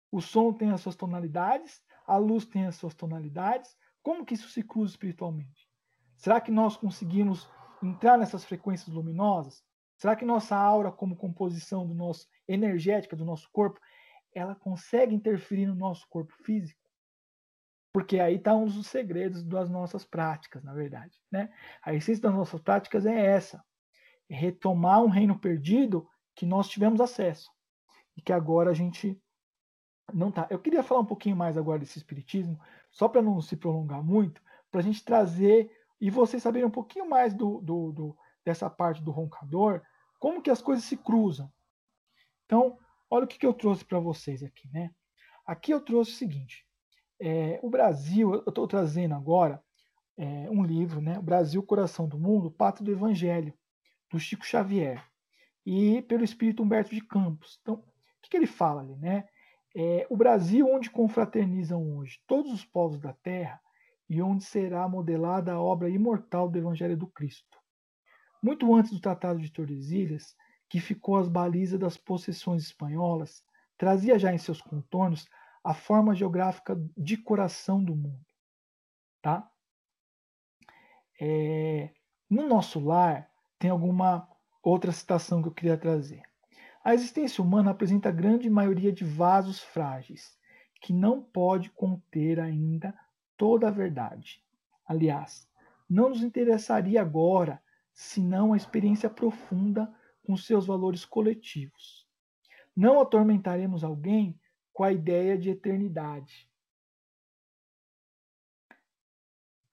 O 0.09 0.21
som 0.21 0.53
tem 0.53 0.71
as 0.71 0.79
suas 0.81 0.95
tonalidades, 0.95 1.83
a 2.07 2.17
luz 2.17 2.45
tem 2.45 2.65
as 2.65 2.75
suas 2.75 2.95
tonalidades. 2.95 3.77
Como 4.01 4.25
que 4.25 4.33
isso 4.33 4.49
se 4.49 4.63
cruza 4.63 4.93
espiritualmente? 4.93 5.69
Será 6.15 6.39
que 6.39 6.51
nós 6.51 6.77
conseguimos 6.77 7.47
entrar 7.83 8.17
nessas 8.17 8.45
frequências 8.45 8.93
luminosas? 8.93 9.63
Será 9.97 10.15
que 10.15 10.25
nossa 10.25 10.55
aura, 10.55 10.91
como 10.91 11.15
composição 11.15 11.85
do 11.85 11.93
nosso 11.93 12.25
energética 12.47 13.15
do 13.15 13.25
nosso 13.25 13.49
corpo, 13.51 13.79
ela 14.33 14.55
consegue 14.55 15.13
interferir 15.13 15.67
no 15.67 15.75
nosso 15.75 16.07
corpo 16.09 16.33
físico? 16.43 16.78
Porque 17.91 18.19
aí 18.19 18.35
está 18.35 18.55
um 18.55 18.65
dos 18.65 18.87
segredos 18.87 19.43
das 19.43 19.69
nossas 19.69 20.05
práticas, 20.05 20.63
na 20.63 20.73
verdade. 20.73 21.19
Né? 21.31 21.51
A 21.81 21.93
essência 21.93 22.21
das 22.21 22.33
nossas 22.33 22.61
práticas 22.61 23.05
é 23.05 23.25
essa: 23.25 23.63
é 24.29 24.35
retomar 24.35 25.03
um 25.03 25.09
reino 25.09 25.37
perdido 25.37 26.07
que 26.35 26.45
nós 26.45 26.69
tivemos 26.69 27.01
acesso 27.01 27.49
e 28.15 28.21
que 28.21 28.31
agora 28.31 28.71
a 28.71 28.73
gente 28.73 29.19
não 30.13 30.31
tá. 30.31 30.47
Eu 30.49 30.59
queria 30.59 30.83
falar 30.83 31.01
um 31.01 31.05
pouquinho 31.05 31.35
mais 31.35 31.57
agora 31.57 31.79
desse 31.79 31.97
espiritismo, 31.97 32.59
só 32.91 33.07
para 33.07 33.21
não 33.21 33.41
se 33.41 33.55
prolongar 33.55 34.03
muito, 34.03 34.41
para 34.71 34.81
a 34.81 34.83
gente 34.83 35.03
trazer 35.03 35.71
e 35.99 36.09
vocês 36.09 36.41
saberem 36.41 36.67
um 36.67 36.71
pouquinho 36.71 37.09
mais 37.09 37.33
do, 37.33 37.59
do, 37.61 37.91
do, 37.91 38.17
dessa 38.43 38.69
parte 38.69 39.01
do 39.01 39.11
roncador, 39.11 39.81
como 40.17 40.41
que 40.41 40.49
as 40.49 40.61
coisas 40.61 40.85
se 40.85 40.95
cruzam. 40.95 41.51
Então, 42.45 42.77
olha 43.09 43.25
o 43.25 43.27
que, 43.27 43.37
que 43.37 43.45
eu 43.45 43.53
trouxe 43.53 43.83
para 43.83 43.99
vocês 43.99 44.43
aqui, 44.43 44.69
né? 44.71 44.91
Aqui 45.45 45.71
eu 45.71 45.81
trouxe 45.81 46.11
o 46.11 46.15
seguinte: 46.15 46.65
é, 47.19 47.59
o 47.61 47.69
Brasil, 47.69 48.33
eu 48.33 48.49
estou 48.49 48.67
trazendo 48.67 49.13
agora 49.13 49.61
é, 50.17 50.49
um 50.49 50.63
livro, 50.63 51.01
né? 51.01 51.17
O 51.19 51.21
Brasil, 51.21 51.61
Coração 51.63 52.07
do 52.07 52.17
Mundo, 52.17 52.51
Pátria 52.51 52.85
do 52.85 52.91
Evangelho, 52.91 53.53
do 54.11 54.19
Chico 54.19 54.45
Xavier, 54.45 55.03
e 55.65 56.01
pelo 56.03 56.23
Espírito 56.23 56.63
Humberto 56.63 56.93
de 56.93 57.01
Campos. 57.01 57.59
Então, 57.61 57.75
o 57.75 57.83
que, 58.21 58.29
que 58.29 58.37
ele 58.37 58.47
fala 58.47 58.81
ali, 58.81 58.95
né? 58.95 59.27
É, 59.75 60.07
o 60.09 60.17
Brasil, 60.17 60.67
onde 60.67 60.89
confraternizam 60.89 61.97
hoje 61.97 62.19
todos 62.25 62.51
os 62.51 62.65
povos 62.65 62.99
da 62.99 63.13
terra 63.13 63.61
e 64.09 64.21
onde 64.21 64.43
será 64.43 64.87
modelada 64.89 65.53
a 65.53 65.61
obra 65.61 65.89
imortal 65.89 66.49
do 66.49 66.57
Evangelho 66.57 66.97
do 66.97 67.05
Cristo. 67.05 67.57
Muito 68.41 68.73
antes 68.73 68.91
do 68.91 68.99
Tratado 68.99 69.39
de 69.39 69.51
Tordesilhas, 69.51 70.35
que 70.67 70.79
ficou 70.79 71.17
às 71.17 71.27
balizas 71.27 71.79
das 71.79 71.97
possessões 71.97 72.63
espanholas, 72.63 73.43
trazia 73.77 74.17
já 74.17 74.33
em 74.33 74.37
seus 74.37 74.61
contornos 74.61 75.27
a 75.63 75.73
forma 75.73 76.15
geográfica 76.15 76.75
de 76.97 77.17
coração 77.17 77.83
do 77.83 77.95
mundo. 77.95 78.25
Tá? 79.21 79.49
É, 81.19 81.91
no 82.29 82.47
nosso 82.47 82.79
lar, 82.79 83.29
tem 83.57 83.69
alguma 83.69 84.27
outra 84.63 84.91
citação 84.91 85.41
que 85.41 85.49
eu 85.49 85.53
queria 85.53 85.77
trazer. 85.77 86.23
A 86.83 86.93
existência 86.93 87.43
humana 87.43 87.71
apresenta 87.71 88.09
a 88.09 88.13
grande 88.13 88.49
maioria 88.49 88.91
de 88.91 89.03
vasos 89.03 89.59
frágeis, 89.59 90.37
que 90.81 90.93
não 90.93 91.21
pode 91.21 91.69
conter 91.71 92.39
ainda 92.39 92.97
toda 93.35 93.67
a 93.67 93.71
verdade. 93.71 94.41
Aliás, 94.85 95.47
não 95.89 96.09
nos 96.09 96.23
interessaria 96.23 97.01
agora 97.01 97.61
senão 97.93 98.53
a 98.53 98.57
experiência 98.57 99.09
profunda 99.09 99.93
com 100.25 100.37
seus 100.37 100.67
valores 100.67 101.03
coletivos. 101.03 102.07
Não 102.75 103.01
atormentaremos 103.01 103.83
alguém 103.83 104.39
com 104.79 104.85
a 104.85 104.93
ideia 104.93 105.37
de 105.37 105.49
eternidade. 105.49 106.49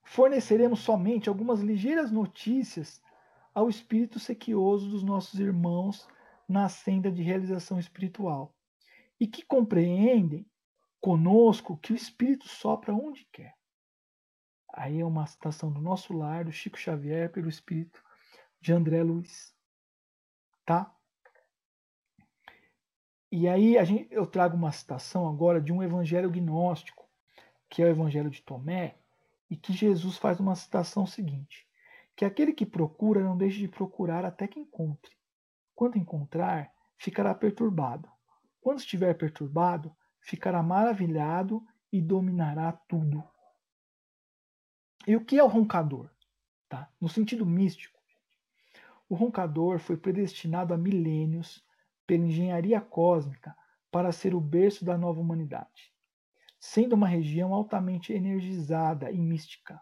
Forneceremos 0.02 0.80
somente 0.80 1.28
algumas 1.28 1.60
ligeiras 1.60 2.10
notícias 2.10 3.00
ao 3.54 3.68
espírito 3.68 4.18
sequioso 4.18 4.90
dos 4.90 5.04
nossos 5.04 5.38
irmãos 5.38 6.08
na 6.48 6.68
senda 6.68 7.08
de 7.08 7.22
realização 7.22 7.78
espiritual 7.78 8.52
e 9.20 9.28
que 9.28 9.44
compreendem 9.44 10.44
conosco 11.00 11.78
que 11.78 11.92
o 11.92 11.96
Espírito 11.96 12.48
sopra 12.48 12.92
onde 12.92 13.26
quer. 13.26 13.56
Aí 14.74 14.98
é 14.98 15.06
uma 15.06 15.24
citação 15.24 15.70
do 15.70 15.80
nosso 15.80 16.12
lar, 16.12 16.44
do 16.44 16.50
Chico 16.50 16.76
Xavier, 16.76 17.30
pelo 17.30 17.48
Espírito 17.48 18.02
de 18.60 18.72
André 18.72 19.04
Luiz. 19.04 19.56
Tá? 20.64 20.95
E 23.30 23.48
aí 23.48 23.82
gente, 23.84 24.08
eu 24.10 24.26
trago 24.26 24.56
uma 24.56 24.70
citação 24.70 25.28
agora 25.28 25.60
de 25.60 25.72
um 25.72 25.82
evangelho 25.82 26.30
gnóstico, 26.30 27.08
que 27.68 27.82
é 27.82 27.86
o 27.86 27.90
evangelho 27.90 28.30
de 28.30 28.42
Tomé, 28.42 28.96
e 29.50 29.56
que 29.56 29.72
Jesus 29.72 30.16
faz 30.16 30.38
uma 30.38 30.54
citação 30.54 31.06
seguinte: 31.06 31.66
que 32.14 32.24
aquele 32.24 32.52
que 32.52 32.64
procura 32.64 33.22
não 33.22 33.36
deixe 33.36 33.58
de 33.58 33.68
procurar 33.68 34.24
até 34.24 34.46
que 34.46 34.60
encontre. 34.60 35.14
Quando 35.74 35.98
encontrar, 35.98 36.72
ficará 36.96 37.34
perturbado. 37.34 38.08
Quando 38.60 38.78
estiver 38.78 39.14
perturbado, 39.14 39.94
ficará 40.20 40.62
maravilhado 40.62 41.64
e 41.92 42.00
dominará 42.00 42.72
tudo. 42.72 43.22
E 45.06 45.14
o 45.14 45.24
que 45.24 45.38
é 45.38 45.44
o 45.44 45.48
roncador? 45.48 46.10
Tá? 46.68 46.90
No 47.00 47.08
sentido 47.08 47.46
místico, 47.46 47.96
o 49.08 49.14
roncador 49.14 49.78
foi 49.78 49.96
predestinado 49.96 50.74
há 50.74 50.76
milênios 50.76 51.64
pela 52.06 52.24
engenharia 52.24 52.80
cósmica 52.80 53.56
para 53.90 54.12
ser 54.12 54.34
o 54.34 54.40
berço 54.40 54.84
da 54.84 54.96
nova 54.96 55.20
humanidade, 55.20 55.92
sendo 56.58 56.94
uma 56.94 57.08
região 57.08 57.54
altamente 57.54 58.12
energizada 58.12 59.10
e 59.10 59.18
mística. 59.18 59.80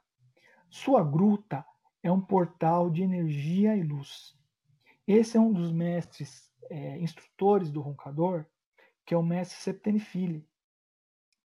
Sua 0.71 1.03
gruta 1.03 1.65
é 2.03 2.11
um 2.11 2.21
portal 2.21 2.91
de 2.91 3.03
energia 3.03 3.77
e 3.77 3.83
luz. 3.83 4.37
Esse 5.07 5.37
é 5.37 5.41
um 5.41 5.53
dos 5.53 5.73
mestres 5.73 6.53
é, 6.71 6.99
instrutores 6.99 7.71
do 7.71 7.81
roncador, 7.81 8.47
que 9.05 9.15
é 9.15 9.17
o 9.17 9.23
mestre 9.23 9.59
Septenfile, 9.59 10.49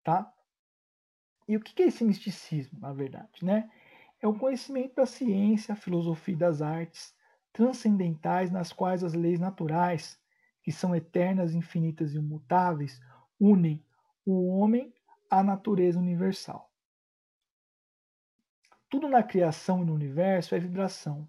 tá? 0.04 0.32
E 1.46 1.56
o 1.56 1.60
que 1.60 1.82
é 1.82 1.86
esse 1.86 2.04
misticismo, 2.04 2.78
na 2.78 2.92
verdade, 2.92 3.44
né? 3.44 3.70
É 4.20 4.26
o 4.26 4.38
conhecimento 4.38 4.96
da 4.96 5.06
ciência, 5.06 5.74
filosofia 5.74 6.34
e 6.34 6.38
das 6.38 6.60
artes 6.60 7.16
transcendentais 7.52 8.50
nas 8.50 8.72
quais 8.72 9.02
as 9.02 9.14
leis 9.14 9.40
naturais, 9.40 10.20
que 10.68 10.72
são 10.72 10.94
eternas, 10.94 11.54
infinitas 11.54 12.12
e 12.12 12.18
imutáveis, 12.18 13.00
unem 13.40 13.82
o 14.22 14.48
homem 14.48 14.92
à 15.30 15.42
natureza 15.42 15.98
universal. 15.98 16.70
Tudo 18.86 19.08
na 19.08 19.22
criação 19.22 19.80
e 19.80 19.86
no 19.86 19.94
universo 19.94 20.54
é 20.54 20.58
vibração. 20.58 21.26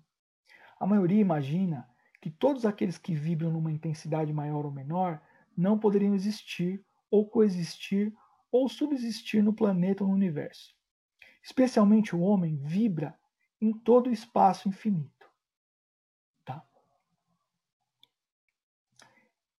A 0.78 0.86
maioria 0.86 1.22
imagina 1.22 1.90
que 2.22 2.30
todos 2.30 2.66
aqueles 2.66 2.98
que 2.98 3.16
vibram 3.16 3.50
numa 3.50 3.72
intensidade 3.72 4.34
maior 4.34 4.66
ou 4.66 4.74
menor 4.74 5.22
não 5.56 5.80
poderiam 5.80 6.14
existir, 6.14 6.84
ou 7.10 7.26
coexistir, 7.26 8.14
ou 8.52 8.68
subsistir 8.68 9.42
no 9.42 9.54
planeta 9.54 10.04
ou 10.04 10.10
no 10.10 10.16
universo. 10.16 10.76
Especialmente 11.42 12.14
o 12.14 12.20
homem 12.20 12.58
vibra 12.58 13.18
em 13.62 13.72
todo 13.72 14.08
o 14.08 14.14
espaço 14.14 14.68
infinito. 14.68 15.32
Tá? 16.44 16.62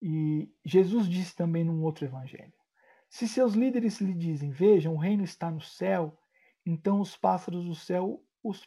E 0.03 0.51
Jesus 0.65 1.09
disse 1.09 1.35
também 1.37 1.65
num 1.65 1.83
outro 1.83 2.05
evangelho: 2.05 2.53
Se 3.09 3.29
seus 3.29 3.55
líderes 3.55 4.01
lhe 4.01 4.15
dizem, 4.15 4.51
vejam, 4.51 4.95
o 4.95 4.99
reino 4.99 5.25
está 5.25 5.51
no 5.51 5.61
céu, 5.61 6.19
então 6.65 7.01
os 7.01 7.17
pássaros 7.17 7.65
do 7.65 7.75
céu 7.75 8.23
os 8.43 8.67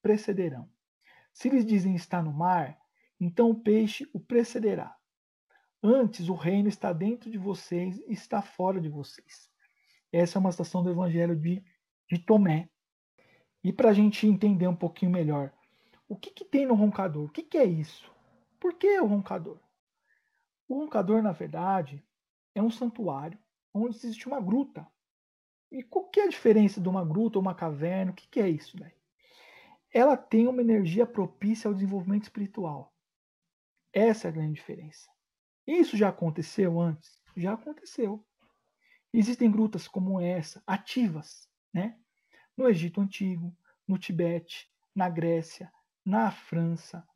precederão. 0.00 0.68
Se 1.32 1.48
lhes 1.48 1.64
dizem 1.64 1.94
está 1.94 2.22
no 2.22 2.32
mar, 2.32 2.78
então 3.20 3.50
o 3.50 3.54
peixe 3.54 4.08
o 4.12 4.20
precederá. 4.20 4.96
Antes, 5.82 6.28
o 6.28 6.34
reino 6.34 6.68
está 6.68 6.92
dentro 6.92 7.30
de 7.30 7.38
vocês 7.38 7.98
e 8.06 8.12
está 8.12 8.40
fora 8.40 8.80
de 8.80 8.88
vocês. 8.88 9.50
Essa 10.12 10.38
é 10.38 10.40
uma 10.40 10.52
citação 10.52 10.82
do 10.82 10.90
Evangelho 10.90 11.34
de, 11.34 11.62
de 12.08 12.18
Tomé. 12.18 12.68
E 13.64 13.72
para 13.72 13.90
a 13.90 13.92
gente 13.92 14.26
entender 14.26 14.68
um 14.68 14.76
pouquinho 14.76 15.10
melhor, 15.10 15.52
o 16.08 16.16
que, 16.16 16.30
que 16.30 16.44
tem 16.44 16.66
no 16.66 16.74
roncador? 16.74 17.24
O 17.24 17.28
que, 17.28 17.42
que 17.42 17.58
é 17.58 17.64
isso? 17.64 18.12
Por 18.60 18.74
que 18.74 19.00
o 19.00 19.06
roncador? 19.06 19.58
O 20.72 20.78
roncador, 20.78 21.22
na 21.22 21.32
verdade, 21.32 22.02
é 22.54 22.62
um 22.62 22.70
santuário 22.70 23.38
onde 23.74 23.94
existe 23.94 24.26
uma 24.26 24.40
gruta. 24.40 24.90
E 25.70 25.82
qual 25.82 26.08
que 26.08 26.18
é 26.18 26.24
a 26.24 26.28
diferença 26.30 26.80
de 26.80 26.88
uma 26.88 27.04
gruta 27.04 27.36
ou 27.36 27.42
uma 27.42 27.54
caverna? 27.54 28.10
O 28.10 28.14
que, 28.14 28.26
que 28.26 28.40
é 28.40 28.48
isso? 28.48 28.78
Daí? 28.78 28.96
Ela 29.92 30.16
tem 30.16 30.48
uma 30.48 30.62
energia 30.62 31.04
propícia 31.04 31.68
ao 31.68 31.74
desenvolvimento 31.74 32.22
espiritual. 32.22 32.90
Essa 33.92 34.28
é 34.28 34.30
a 34.30 34.32
grande 34.32 34.54
diferença. 34.54 35.10
Isso 35.66 35.94
já 35.94 36.08
aconteceu 36.08 36.80
antes? 36.80 37.20
Já 37.36 37.52
aconteceu. 37.52 38.26
Existem 39.12 39.50
grutas 39.50 39.86
como 39.86 40.18
essa, 40.22 40.62
ativas, 40.66 41.50
né? 41.70 42.00
No 42.56 42.66
Egito 42.66 42.98
Antigo, 42.98 43.54
no 43.86 43.98
Tibete, 43.98 44.72
na 44.94 45.10
Grécia, 45.10 45.70
na 46.02 46.30
França. 46.30 47.06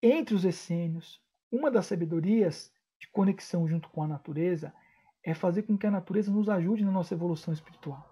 Entre 0.00 0.34
os 0.34 0.46
essênios, 0.46 1.21
uma 1.52 1.70
das 1.70 1.86
sabedorias 1.86 2.72
de 2.98 3.06
conexão 3.08 3.68
junto 3.68 3.90
com 3.90 4.02
a 4.02 4.08
natureza 4.08 4.74
é 5.22 5.34
fazer 5.34 5.64
com 5.64 5.76
que 5.76 5.86
a 5.86 5.90
natureza 5.90 6.32
nos 6.32 6.48
ajude 6.48 6.84
na 6.84 6.90
nossa 6.90 7.14
evolução 7.14 7.52
espiritual. 7.52 8.08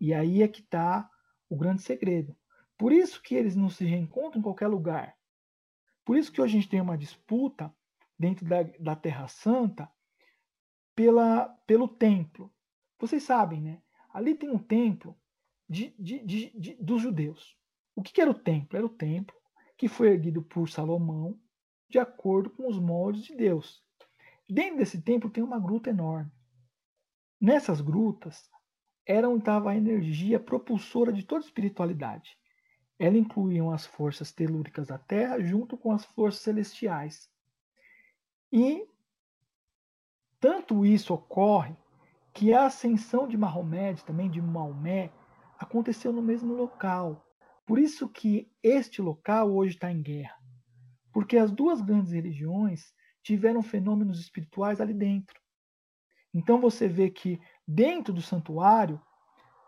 E 0.00 0.14
aí 0.14 0.40
é 0.40 0.48
que 0.48 0.60
está 0.60 1.10
o 1.48 1.56
grande 1.56 1.82
segredo. 1.82 2.36
Por 2.78 2.92
isso 2.92 3.20
que 3.20 3.34
eles 3.34 3.56
não 3.56 3.68
se 3.68 3.84
reencontram 3.84 4.38
em 4.38 4.42
qualquer 4.42 4.68
lugar. 4.68 5.16
Por 6.04 6.16
isso 6.16 6.30
que 6.30 6.40
hoje 6.40 6.56
a 6.56 6.60
gente 6.60 6.70
tem 6.70 6.80
uma 6.80 6.96
disputa 6.96 7.74
dentro 8.18 8.46
da, 8.46 8.62
da 8.62 8.94
Terra 8.94 9.26
Santa 9.26 9.90
pela, 10.94 11.48
pelo 11.66 11.88
templo. 11.88 12.52
Vocês 12.98 13.22
sabem, 13.24 13.60
né? 13.60 13.82
Ali 14.12 14.34
tem 14.34 14.48
um 14.48 14.58
templo 14.58 15.18
de, 15.68 15.94
de, 15.98 16.50
de, 16.56 16.74
dos 16.76 17.02
judeus. 17.02 17.56
O 17.96 18.02
que, 18.02 18.12
que 18.12 18.20
era 18.20 18.30
o 18.30 18.34
templo? 18.34 18.76
Era 18.76 18.86
o 18.86 18.90
templo 18.90 19.36
que 19.76 19.88
foi 19.88 20.08
erguido 20.08 20.42
por 20.42 20.68
Salomão 20.68 21.38
de 21.94 21.98
acordo 22.00 22.50
com 22.50 22.66
os 22.66 22.76
moldes 22.76 23.22
de 23.22 23.36
Deus. 23.36 23.80
Dentro 24.50 24.78
desse 24.78 25.00
templo 25.00 25.30
tem 25.30 25.44
uma 25.44 25.60
gruta 25.60 25.90
enorme. 25.90 26.28
Nessas 27.40 27.80
grutas 27.80 28.50
era 29.06 29.28
onde 29.28 29.42
estava 29.42 29.70
a 29.70 29.76
energia 29.76 30.40
propulsora 30.40 31.12
de 31.12 31.24
toda 31.24 31.44
a 31.44 31.46
espiritualidade. 31.46 32.36
Ela 32.98 33.16
incluía 33.16 33.62
as 33.72 33.86
forças 33.86 34.32
telúricas 34.32 34.88
da 34.88 34.98
Terra 34.98 35.40
junto 35.40 35.76
com 35.76 35.92
as 35.92 36.04
forças 36.04 36.42
celestiais. 36.42 37.30
E 38.52 38.88
tanto 40.40 40.84
isso 40.84 41.14
ocorre 41.14 41.76
que 42.32 42.52
a 42.52 42.66
ascensão 42.66 43.28
de 43.28 43.36
Maomé, 43.36 43.94
também 43.94 44.28
de 44.28 44.42
Maomé, 44.42 45.12
aconteceu 45.56 46.12
no 46.12 46.20
mesmo 46.20 46.54
local. 46.54 47.24
Por 47.64 47.78
isso 47.78 48.08
que 48.08 48.50
este 48.60 49.00
local 49.00 49.54
hoje 49.54 49.76
está 49.76 49.92
em 49.92 50.02
guerra. 50.02 50.43
Porque 51.14 51.38
as 51.38 51.52
duas 51.52 51.80
grandes 51.80 52.10
religiões 52.10 52.92
tiveram 53.22 53.62
fenômenos 53.62 54.18
espirituais 54.18 54.80
ali 54.80 54.92
dentro. 54.92 55.40
Então 56.34 56.60
você 56.60 56.88
vê 56.88 57.08
que 57.08 57.40
dentro 57.66 58.12
do 58.12 58.20
santuário 58.20 59.00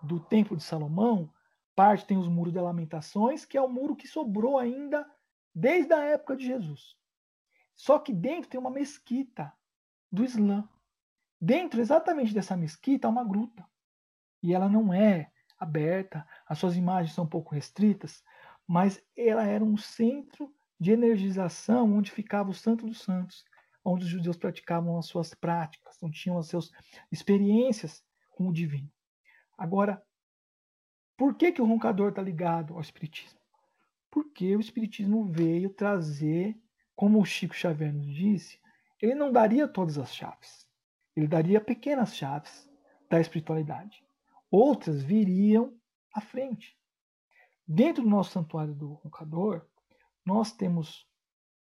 do 0.03 0.19
Templo 0.19 0.57
de 0.57 0.65
Salomão, 0.65 1.33
parte 1.77 2.05
tem 2.05 2.19
os 2.19 2.27
muros 2.27 2.53
de 2.53 2.61
lamentações, 2.61 3.45
que 3.45 3.57
é 3.57 3.63
o 3.63 3.69
muro 3.69 3.95
que 3.95 4.09
sobrou 4.09 4.59
ainda 4.59 5.09
desde 5.55 5.93
a 5.93 6.03
época 6.03 6.37
de 6.37 6.45
Jesus. 6.45 6.97
Só 7.77 8.01
que 8.01 8.13
dentro 8.13 8.51
tem 8.51 8.59
uma 8.59 8.71
mesquita 8.71 9.53
do 10.11 10.25
Islã. 10.25 10.69
Dentro 11.41 11.81
exatamente 11.81 12.35
dessa 12.35 12.57
mesquita 12.57 13.07
há 13.07 13.11
uma 13.11 13.25
gruta. 13.25 13.65
E 14.43 14.53
ela 14.53 14.69
não 14.69 14.93
é 14.93 15.31
aberta, 15.57 16.27
as 16.45 16.59
suas 16.59 16.77
imagens 16.77 17.15
são 17.15 17.25
um 17.25 17.29
pouco 17.29 17.55
restritas, 17.55 18.25
mas 18.67 19.01
ela 19.17 19.45
era 19.45 19.63
um 19.63 19.77
centro 19.77 20.53
de 20.79 20.93
energização 20.93 21.93
onde 21.97 22.11
ficava 22.11 22.51
o 22.51 22.55
Santo 22.55 22.87
dos 22.87 23.01
Santos, 23.01 23.45
onde 23.85 24.05
os 24.05 24.11
judeus 24.11 24.37
praticavam 24.37 24.99
as 24.99 25.07
suas 25.07 25.35
práticas, 25.35 25.97
onde 26.03 26.19
tinham 26.19 26.39
as 26.39 26.49
suas 26.49 26.71
experiências 27.11 28.05
com 28.31 28.49
o 28.49 28.53
divino. 28.53 28.91
Agora, 29.57 30.03
por 31.17 31.35
que, 31.35 31.53
que 31.53 31.63
o 31.63 31.67
roncador 31.67 32.11
está 32.11 32.21
ligado 32.21 32.75
ao 32.75 32.81
Espiritismo? 32.81 33.41
Porque 34.11 34.55
o 34.55 34.61
Espiritismo 34.61 35.25
veio 35.25 35.71
trazer 35.71 36.61
como 36.95 37.21
o 37.21 37.25
Chico 37.25 37.55
Xavier 37.55 37.93
nos 37.93 38.07
disse, 38.07 38.59
ele 39.01 39.15
não 39.15 39.31
daria 39.31 39.69
todas 39.69 39.99
as 39.99 40.15
chaves. 40.15 40.67
Ele 41.15 41.27
daria 41.27 41.61
pequenas 41.61 42.17
chaves 42.17 42.69
da 43.09 43.21
espiritualidade. 43.21 44.03
Outras 44.51 45.03
viriam 45.03 45.79
à 46.15 46.21
frente. 46.21 46.77
Dentro 47.67 48.03
do 48.03 48.09
nosso 48.09 48.33
santuário 48.33 48.75
do 48.75 48.95
Roncador, 48.95 49.67
nós 50.27 50.51
temos 50.51 51.09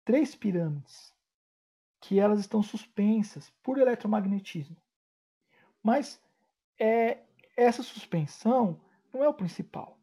três 0.07 0.35
pirâmides 0.35 1.15
que 2.01 2.19
elas 2.19 2.41
estão 2.41 2.63
suspensas 2.63 3.51
por 3.63 3.77
eletromagnetismo. 3.77 4.77
Mas 5.83 6.19
é, 6.81 7.25
essa 7.55 7.83
suspensão 7.83 8.81
não 9.13 9.23
é 9.23 9.29
o 9.29 9.35
principal. 9.35 9.99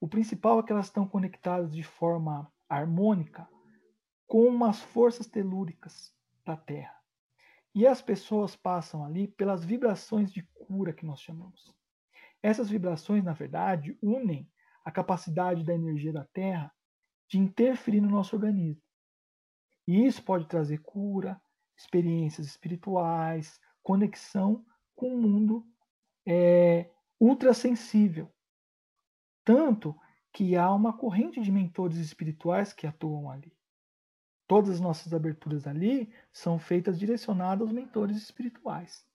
O 0.00 0.06
principal 0.06 0.60
é 0.60 0.62
que 0.62 0.70
elas 0.70 0.86
estão 0.86 1.08
conectadas 1.08 1.74
de 1.74 1.82
forma 1.82 2.50
harmônica 2.68 3.48
com 4.28 4.64
as 4.64 4.80
forças 4.80 5.26
telúricas 5.26 6.14
da 6.44 6.56
Terra. 6.56 6.96
E 7.74 7.84
as 7.84 8.00
pessoas 8.00 8.54
passam 8.54 9.04
ali 9.04 9.26
pelas 9.26 9.64
vibrações 9.64 10.32
de 10.32 10.42
cura 10.42 10.92
que 10.92 11.04
nós 11.04 11.20
chamamos. 11.20 11.74
Essas 12.40 12.68
vibrações, 12.70 13.24
na 13.24 13.32
verdade, 13.32 13.98
unem 14.00 14.48
a 14.84 14.92
capacidade 14.92 15.64
da 15.64 15.74
energia 15.74 16.12
da 16.12 16.24
Terra 16.26 16.72
de 17.28 17.38
interferir 17.38 18.00
no 18.00 18.08
nosso 18.08 18.34
organismo. 18.34 18.82
E 19.86 20.06
isso 20.06 20.22
pode 20.22 20.46
trazer 20.46 20.78
cura, 20.78 21.40
experiências 21.76 22.46
espirituais, 22.46 23.60
conexão 23.82 24.64
com 24.94 25.14
o 25.14 25.18
mundo 25.22 25.66
é, 26.26 26.90
ultrassensível. 27.20 28.30
Tanto 29.44 29.94
que 30.32 30.56
há 30.56 30.72
uma 30.72 30.92
corrente 30.92 31.40
de 31.40 31.50
mentores 31.50 31.96
espirituais 31.98 32.72
que 32.72 32.86
atuam 32.86 33.30
ali. 33.30 33.56
Todas 34.46 34.70
as 34.70 34.80
nossas 34.80 35.12
aberturas 35.12 35.66
ali 35.66 36.12
são 36.32 36.58
feitas 36.58 36.98
direcionadas 36.98 37.62
aos 37.62 37.72
mentores 37.72 38.16
espirituais. 38.16 39.06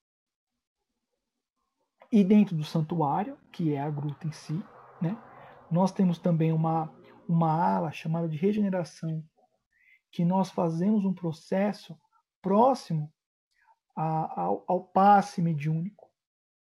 E 2.12 2.24
dentro 2.24 2.56
do 2.56 2.64
santuário, 2.64 3.38
que 3.52 3.74
é 3.74 3.82
a 3.82 3.90
gruta 3.90 4.28
em 4.28 4.32
si, 4.32 4.64
né, 5.02 5.18
nós 5.72 5.92
temos 5.92 6.20
também 6.20 6.52
uma, 6.52 6.94
uma 7.34 7.52
ala 7.52 7.92
chamada 7.92 8.30
de 8.30 8.38
regeneração, 8.38 9.24
que 10.12 10.24
nós 10.24 10.52
fazemos 10.52 11.04
um 11.04 11.14
processo 11.14 12.00
próximo 12.42 13.12
a, 13.96 14.42
ao, 14.42 14.64
ao 14.68 14.84
passe 14.84 15.42
mediúnico, 15.42 16.10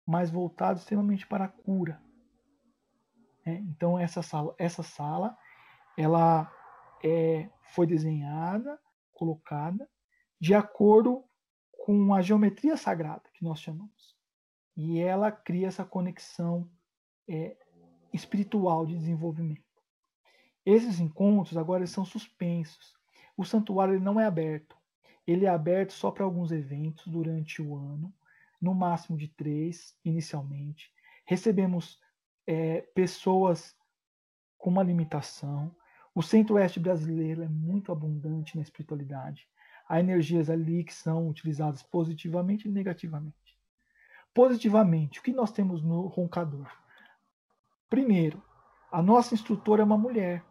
mas 0.05 0.31
voltado 0.31 0.79
extremamente 0.79 1.27
para 1.27 1.45
a 1.45 1.49
cura. 1.49 2.01
É, 3.45 3.53
então 3.55 3.99
essa 3.99 4.21
sala, 4.21 4.55
essa 4.57 4.81
sala, 4.81 5.37
ela 5.97 6.49
é, 7.03 7.49
foi 7.73 7.85
desenhada, 7.85 8.79
colocada 9.11 9.89
de 10.39 10.53
acordo 10.53 11.23
com 11.85 12.13
a 12.13 12.21
geometria 12.21 12.77
sagrada 12.77 13.23
que 13.33 13.43
nós 13.43 13.59
chamamos, 13.59 14.17
e 14.75 14.99
ela 14.99 15.31
cria 15.31 15.67
essa 15.67 15.85
conexão 15.85 16.69
é, 17.27 17.57
espiritual 18.13 18.85
de 18.85 18.97
desenvolvimento. 18.97 19.62
Esses 20.65 20.99
encontros 20.99 21.57
agora 21.57 21.85
são 21.85 22.05
suspensos. 22.05 22.95
O 23.35 23.43
santuário 23.43 23.99
não 23.99 24.19
é 24.19 24.25
aberto. 24.25 24.77
Ele 25.25 25.45
é 25.45 25.49
aberto 25.49 25.91
só 25.91 26.11
para 26.11 26.23
alguns 26.23 26.51
eventos 26.51 27.07
durante 27.07 27.61
o 27.61 27.75
ano, 27.75 28.13
no 28.61 28.73
máximo 28.73 29.17
de 29.17 29.27
três 29.27 29.97
inicialmente. 30.03 30.91
Recebemos 31.25 31.99
é, 32.45 32.81
pessoas 32.93 33.75
com 34.57 34.69
uma 34.69 34.83
limitação. 34.83 35.75
O 36.15 36.21
centro-oeste 36.21 36.79
brasileiro 36.79 37.41
é 37.43 37.47
muito 37.47 37.91
abundante 37.91 38.55
na 38.55 38.61
espiritualidade. 38.61 39.47
Há 39.87 39.99
energias 39.99 40.49
ali 40.49 40.83
que 40.83 40.93
são 40.93 41.27
utilizadas 41.27 41.83
positivamente 41.83 42.67
e 42.67 42.71
negativamente. 42.71 43.57
Positivamente, 44.33 45.19
o 45.19 45.23
que 45.23 45.31
nós 45.31 45.51
temos 45.51 45.83
no 45.83 46.07
roncador? 46.07 46.67
Primeiro, 47.89 48.41
a 48.91 49.01
nossa 49.01 49.33
instrutora 49.33 49.81
é 49.81 49.85
uma 49.85 49.97
mulher, 49.97 50.43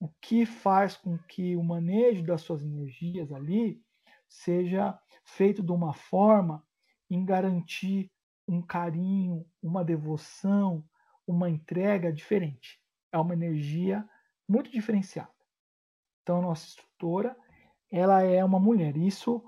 o 0.00 0.08
que 0.20 0.44
faz 0.44 0.96
com 0.96 1.18
que 1.18 1.56
o 1.56 1.62
manejo 1.62 2.24
das 2.24 2.42
suas 2.42 2.62
energias 2.62 3.32
ali 3.32 3.82
seja 4.28 4.98
feito 5.24 5.62
de 5.62 5.72
uma 5.72 5.94
forma 5.94 6.62
em 7.10 7.24
garantir 7.24 8.10
um 8.46 8.60
carinho, 8.60 9.46
uma 9.62 9.84
devoção, 9.84 10.84
uma 11.26 11.48
entrega 11.48 12.12
diferente. 12.12 12.80
É 13.12 13.18
uma 13.18 13.34
energia 13.34 14.06
muito 14.48 14.70
diferenciada. 14.70 15.30
Então, 16.22 16.42
nossa 16.42 16.66
instrutora, 16.66 17.36
ela 17.90 18.22
é 18.22 18.44
uma 18.44 18.58
mulher. 18.58 18.96
Isso 18.96 19.42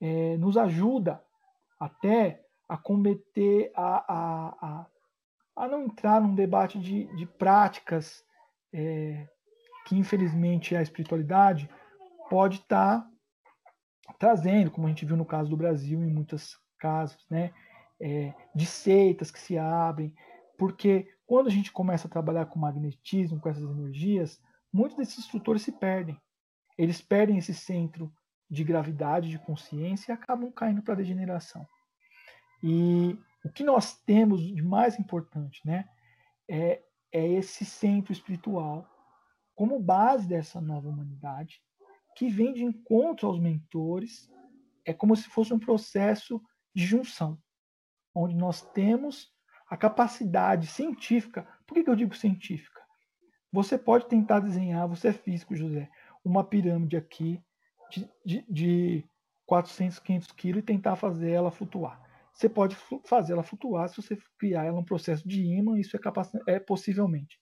é, 0.00 0.36
nos 0.36 0.56
ajuda 0.56 1.22
até 1.78 2.44
a 2.68 2.76
combater, 2.76 3.70
a, 3.74 4.12
a, 4.12 4.48
a, 4.60 4.86
a, 5.56 5.68
não 5.68 5.84
entrar 5.84 6.20
num 6.20 6.34
debate 6.34 6.78
de, 6.78 7.04
de 7.16 7.26
práticas 7.26 8.24
é, 8.72 9.28
que, 9.86 9.96
infelizmente, 9.96 10.76
a 10.76 10.82
espiritualidade 10.82 11.68
pode 12.30 12.58
estar 12.58 13.00
tá 13.00 14.14
trazendo, 14.18 14.70
como 14.70 14.86
a 14.86 14.90
gente 14.90 15.04
viu 15.04 15.16
no 15.16 15.24
caso 15.24 15.50
do 15.50 15.56
Brasil, 15.56 16.02
em 16.02 16.12
muitos 16.12 16.58
casos, 16.78 17.24
né? 17.30 17.52
é, 18.02 18.34
de 18.52 18.66
seitas 18.66 19.30
que 19.30 19.38
se 19.38 19.56
abrem, 19.56 20.12
porque 20.58 21.08
quando 21.24 21.46
a 21.46 21.50
gente 21.50 21.70
começa 21.70 22.08
a 22.08 22.10
trabalhar 22.10 22.46
com 22.46 22.58
magnetismo, 22.58 23.40
com 23.40 23.48
essas 23.48 23.62
energias, 23.62 24.40
muitos 24.72 24.96
desses 24.98 25.20
instrutores 25.20 25.62
se 25.62 25.70
perdem. 25.70 26.20
Eles 26.76 27.00
perdem 27.00 27.38
esse 27.38 27.54
centro 27.54 28.12
de 28.50 28.64
gravidade, 28.64 29.30
de 29.30 29.38
consciência 29.38 30.10
e 30.10 30.14
acabam 30.14 30.50
caindo 30.50 30.82
para 30.82 30.94
a 30.94 30.96
degeneração. 30.96 31.66
E 32.62 33.16
o 33.44 33.50
que 33.50 33.62
nós 33.62 33.96
temos 34.02 34.42
de 34.42 34.62
mais 34.62 34.98
importante 34.98 35.60
né, 35.64 35.88
é, 36.48 36.82
é 37.12 37.26
esse 37.26 37.64
centro 37.64 38.12
espiritual 38.12 38.86
como 39.62 39.78
base 39.78 40.26
dessa 40.26 40.60
nova 40.60 40.88
humanidade, 40.88 41.62
que 42.16 42.28
vem 42.28 42.52
de 42.52 42.64
encontro 42.64 43.28
aos 43.28 43.38
mentores, 43.38 44.28
é 44.84 44.92
como 44.92 45.14
se 45.14 45.28
fosse 45.28 45.54
um 45.54 45.58
processo 45.60 46.42
de 46.74 46.84
junção 46.84 47.40
onde 48.12 48.34
nós 48.34 48.60
temos 48.60 49.32
a 49.70 49.76
capacidade 49.76 50.66
científica. 50.66 51.46
Por 51.64 51.74
que, 51.74 51.84
que 51.84 51.90
eu 51.90 51.94
digo 51.94 52.12
científica? 52.12 52.80
Você 53.52 53.78
pode 53.78 54.08
tentar 54.08 54.40
desenhar, 54.40 54.88
você 54.88 55.10
é 55.10 55.12
físico, 55.12 55.54
José, 55.54 55.88
uma 56.24 56.42
pirâmide 56.42 56.96
aqui 56.96 57.40
de, 57.88 58.10
de, 58.26 58.44
de 58.48 59.04
400, 59.46 60.00
500 60.00 60.32
quilos 60.32 60.58
e 60.58 60.66
tentar 60.66 60.96
fazer 60.96 61.30
ela 61.30 61.52
flutuar. 61.52 62.02
Você 62.34 62.48
pode 62.48 62.76
fazer 63.06 63.34
ela 63.34 63.44
flutuar 63.44 63.88
se 63.88 64.02
você 64.02 64.18
criar 64.36 64.64
ela 64.64 64.80
um 64.80 64.84
processo 64.84 65.28
de 65.28 65.40
ímã, 65.40 65.78
isso 65.78 65.96
é, 65.96 66.00
é 66.54 66.58
possivelmente. 66.58 67.38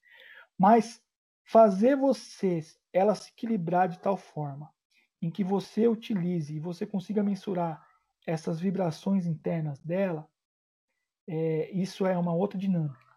Mas 0.58 1.02
fazer 1.50 1.96
você 1.96 2.60
ela 2.92 3.12
se 3.12 3.30
equilibrar 3.30 3.88
de 3.88 3.98
tal 3.98 4.16
forma 4.16 4.72
em 5.20 5.28
que 5.28 5.42
você 5.42 5.88
utilize 5.88 6.54
e 6.54 6.60
você 6.60 6.86
consiga 6.86 7.24
mensurar 7.24 7.84
essas 8.24 8.60
vibrações 8.60 9.26
internas 9.26 9.80
dela, 9.80 10.30
é, 11.26 11.68
isso 11.72 12.06
é 12.06 12.16
uma 12.16 12.32
outra 12.32 12.56
dinâmica. 12.56 13.16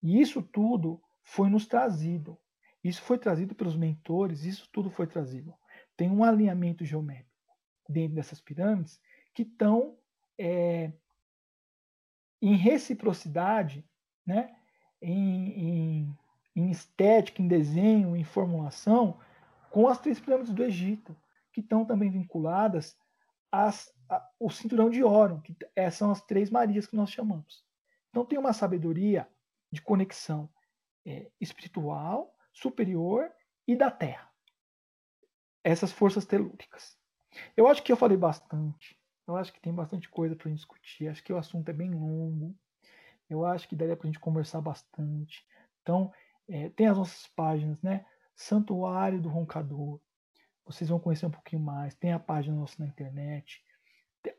E 0.00 0.20
isso 0.20 0.40
tudo 0.40 1.02
foi 1.24 1.50
nos 1.50 1.66
trazido. 1.66 2.38
Isso 2.82 3.02
foi 3.02 3.18
trazido 3.18 3.56
pelos 3.56 3.74
mentores, 3.74 4.44
isso 4.44 4.68
tudo 4.72 4.88
foi 4.88 5.08
trazido. 5.08 5.52
Tem 5.96 6.08
um 6.08 6.22
alinhamento 6.22 6.84
geométrico 6.84 7.56
dentro 7.88 8.14
dessas 8.14 8.40
pirâmides 8.40 9.00
que 9.34 9.42
estão 9.42 9.98
é, 10.38 10.92
em 12.40 12.54
reciprocidade, 12.54 13.84
né? 14.24 14.54
Em, 15.00 16.04
em, 16.04 16.18
em 16.54 16.70
estética, 16.70 17.40
em 17.40 17.48
desenho, 17.48 18.16
em 18.16 18.24
formulação, 18.24 19.18
com 19.70 19.88
as 19.88 19.98
três 19.98 20.20
pirâmides 20.20 20.52
do 20.52 20.62
Egito, 20.62 21.16
que 21.52 21.60
estão 21.60 21.84
também 21.84 22.10
vinculadas 22.10 22.96
às 23.50 23.92
o 24.38 24.50
cinturão 24.50 24.90
de 24.90 25.02
Óron, 25.02 25.40
que 25.40 25.56
é, 25.74 25.90
são 25.90 26.10
as 26.10 26.20
três 26.20 26.50
Marias 26.50 26.86
que 26.86 26.96
nós 26.96 27.10
chamamos. 27.10 27.64
Então 28.10 28.24
tem 28.26 28.38
uma 28.38 28.52
sabedoria 28.52 29.26
de 29.70 29.80
conexão 29.80 30.50
é, 31.06 31.30
espiritual, 31.40 32.36
superior 32.52 33.30
e 33.66 33.74
da 33.74 33.90
Terra. 33.90 34.30
Essas 35.64 35.92
forças 35.92 36.26
telúricas. 36.26 36.98
Eu 37.56 37.66
acho 37.66 37.82
que 37.82 37.90
eu 37.90 37.96
falei 37.96 38.16
bastante. 38.16 39.00
Eu 39.26 39.36
acho 39.36 39.52
que 39.52 39.60
tem 39.60 39.72
bastante 39.72 40.08
coisa 40.08 40.36
para 40.36 40.50
discutir. 40.50 41.08
Acho 41.08 41.22
que 41.22 41.32
o 41.32 41.38
assunto 41.38 41.68
é 41.68 41.72
bem 41.72 41.90
longo. 41.90 42.54
Eu 43.30 43.46
acho 43.46 43.68
que 43.68 43.76
daria 43.76 43.96
para 43.96 44.06
a 44.06 44.10
gente 44.10 44.20
conversar 44.20 44.60
bastante. 44.60 45.46
Então, 45.80 46.12
é, 46.48 46.68
tem 46.70 46.86
as 46.86 46.96
nossas 46.96 47.26
páginas, 47.34 47.80
né? 47.82 48.04
Santuário 48.34 49.20
do 49.20 49.28
Roncador. 49.28 50.00
Vocês 50.64 50.90
vão 50.90 50.98
conhecer 51.00 51.26
um 51.26 51.30
pouquinho 51.30 51.62
mais. 51.62 51.94
Tem 51.94 52.12
a 52.12 52.18
página 52.18 52.56
nossa 52.56 52.76
na 52.78 52.86
internet 52.88 53.62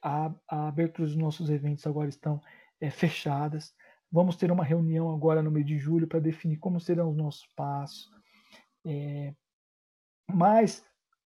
a, 0.02 0.34
a 0.48 0.68
abertura 0.68 1.08
dos 1.08 1.18
nossos 1.18 1.50
eventos 1.50 1.86
agora 1.86 2.10
estão 2.10 2.42
é, 2.80 2.90
fechadas. 2.90 3.74
Vamos 4.12 4.36
ter 4.36 4.52
uma 4.52 4.64
reunião 4.64 5.12
agora 5.12 5.42
no 5.42 5.52
mês 5.52 5.66
de 5.66 5.78
julho 5.78 6.08
para 6.08 6.20
definir 6.20 6.58
como 6.58 6.80
serão 6.80 7.10
os 7.10 7.18
nossos 7.18 7.48
passos. 7.56 8.10
É, 8.86 9.34
mas 10.32 10.86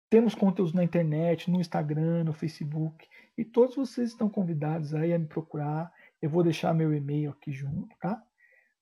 temos 0.10 0.34
conteúdos 0.34 0.74
na 0.74 0.84
internet, 0.84 1.52
no 1.52 1.60
Instagram, 1.60 2.24
no 2.24 2.34
Facebook, 2.34 3.08
e 3.38 3.44
todos 3.44 3.76
vocês 3.76 4.10
estão 4.10 4.30
convidados 4.30 4.94
aí 4.94 5.14
a 5.14 5.20
me 5.20 5.28
procurar. 5.28 5.92
Eu 6.22 6.30
vou 6.30 6.44
deixar 6.44 6.74
meu 6.74 6.94
e-mail 6.94 7.32
aqui 7.32 7.52
junto, 7.52 7.96
tá? 8.00 8.24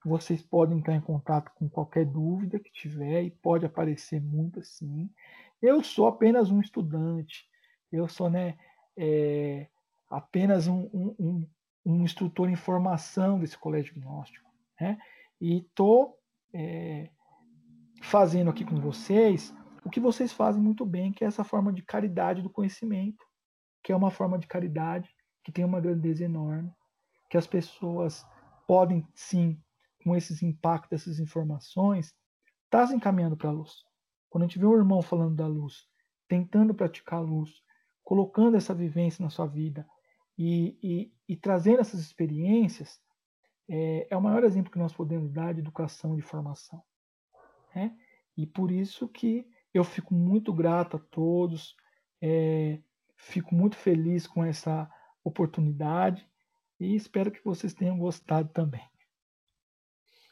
Vocês 0.06 0.42
podem 0.42 0.78
entrar 0.78 0.96
em 0.96 1.02
contato 1.02 1.52
com 1.56 1.68
qualquer 1.68 2.06
dúvida 2.06 2.60
que 2.60 2.72
tiver 2.72 3.24
e 3.24 3.32
pode 3.32 3.66
aparecer 3.66 4.22
muito 4.22 4.60
assim. 4.60 5.10
Eu 5.60 5.84
sou 5.84 6.06
apenas 6.06 6.52
um 6.52 6.62
estudante. 6.62 7.48
Eu 7.92 8.08
sou, 8.08 8.30
né, 8.30 8.56
é, 8.96 9.68
apenas 10.08 10.68
um, 10.68 10.84
um, 10.94 11.48
um, 11.84 12.04
instrutor 12.04 12.50
em 12.50 12.56
formação 12.56 13.40
desse 13.40 13.58
colégio 13.58 13.96
gnóstico. 13.96 14.48
Né? 14.80 15.00
E 15.42 15.58
estou 15.58 16.20
é, 16.54 17.10
fazendo 18.04 18.52
aqui 18.52 18.64
com 18.64 18.76
vocês 18.76 19.56
o 19.84 19.90
que 19.90 20.00
vocês 20.00 20.32
fazem 20.32 20.62
muito 20.62 20.86
bem, 20.86 21.12
que 21.12 21.24
é 21.24 21.28
essa 21.28 21.44
forma 21.44 21.74
de 21.74 21.82
caridade 21.82 22.44
do 22.44 22.50
conhecimento, 22.50 23.24
que 23.84 23.92
é 23.92 23.96
uma 23.96 24.12
forma 24.12 24.38
de 24.38 24.46
caridade 24.46 25.10
que 25.44 25.52
tem 25.52 25.66
uma 25.66 25.82
grandeza 25.82 26.24
enorme, 26.24 26.72
que 27.30 27.38
as 27.38 27.48
pessoas 27.48 28.26
podem 28.68 29.08
sim, 29.14 29.60
com 30.06 30.16
esses 30.16 30.44
impactos, 30.44 31.02
essas 31.02 31.20
informações, 31.20 32.14
estar 32.66 32.82
tá 32.82 32.88
se 32.88 32.96
encaminhando 32.96 33.36
para 33.36 33.50
a 33.50 33.54
luz. 33.54 33.84
Quando 34.30 34.44
a 34.44 34.48
gente 34.48 34.60
vê 34.60 34.66
um 34.68 34.78
irmão 34.78 35.02
falando 35.02 35.36
da 35.36 35.48
luz, 35.48 35.88
tentando 36.28 36.76
praticar 36.76 37.20
a 37.20 37.24
luz, 37.24 37.50
colocando 38.04 38.56
essa 38.56 38.74
vivência 38.74 39.24
na 39.24 39.32
sua 39.32 39.48
vida 39.48 39.88
e, 40.38 40.78
e, 40.84 41.14
e 41.28 41.36
trazendo 41.36 41.80
essas 41.80 42.00
experiências, 42.00 43.02
é, 43.68 44.08
é, 44.12 44.16
o 44.16 44.22
maior 44.22 44.44
exemplo 44.44 44.72
que 44.72 44.78
nós 44.78 44.94
podemos 44.94 45.32
dar 45.32 45.56
de 45.56 45.60
educação 45.60 46.14
e 46.14 46.18
de 46.18 46.22
formação. 46.22 46.84
Né? 47.74 47.98
E 48.38 48.46
por 48.46 48.70
isso 48.70 49.08
que 49.08 49.48
eu 49.74 49.84
fico 49.84 50.14
muito 50.14 50.54
grato 50.54 50.98
a 50.98 51.00
todos, 51.00 51.76
é, 52.22 52.80
fico 53.18 53.56
muito 53.56 53.76
feliz 53.76 54.28
com 54.28 54.46
essa 54.46 54.88
oportunidade 55.24 56.30
e 56.80 56.96
espero 56.96 57.32
que 57.32 57.44
vocês 57.44 57.74
tenham 57.74 57.98
gostado 57.98 58.50
também. 58.50 58.88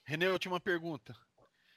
René, 0.03 0.29
última 0.29 0.59
pergunta. 0.59 1.15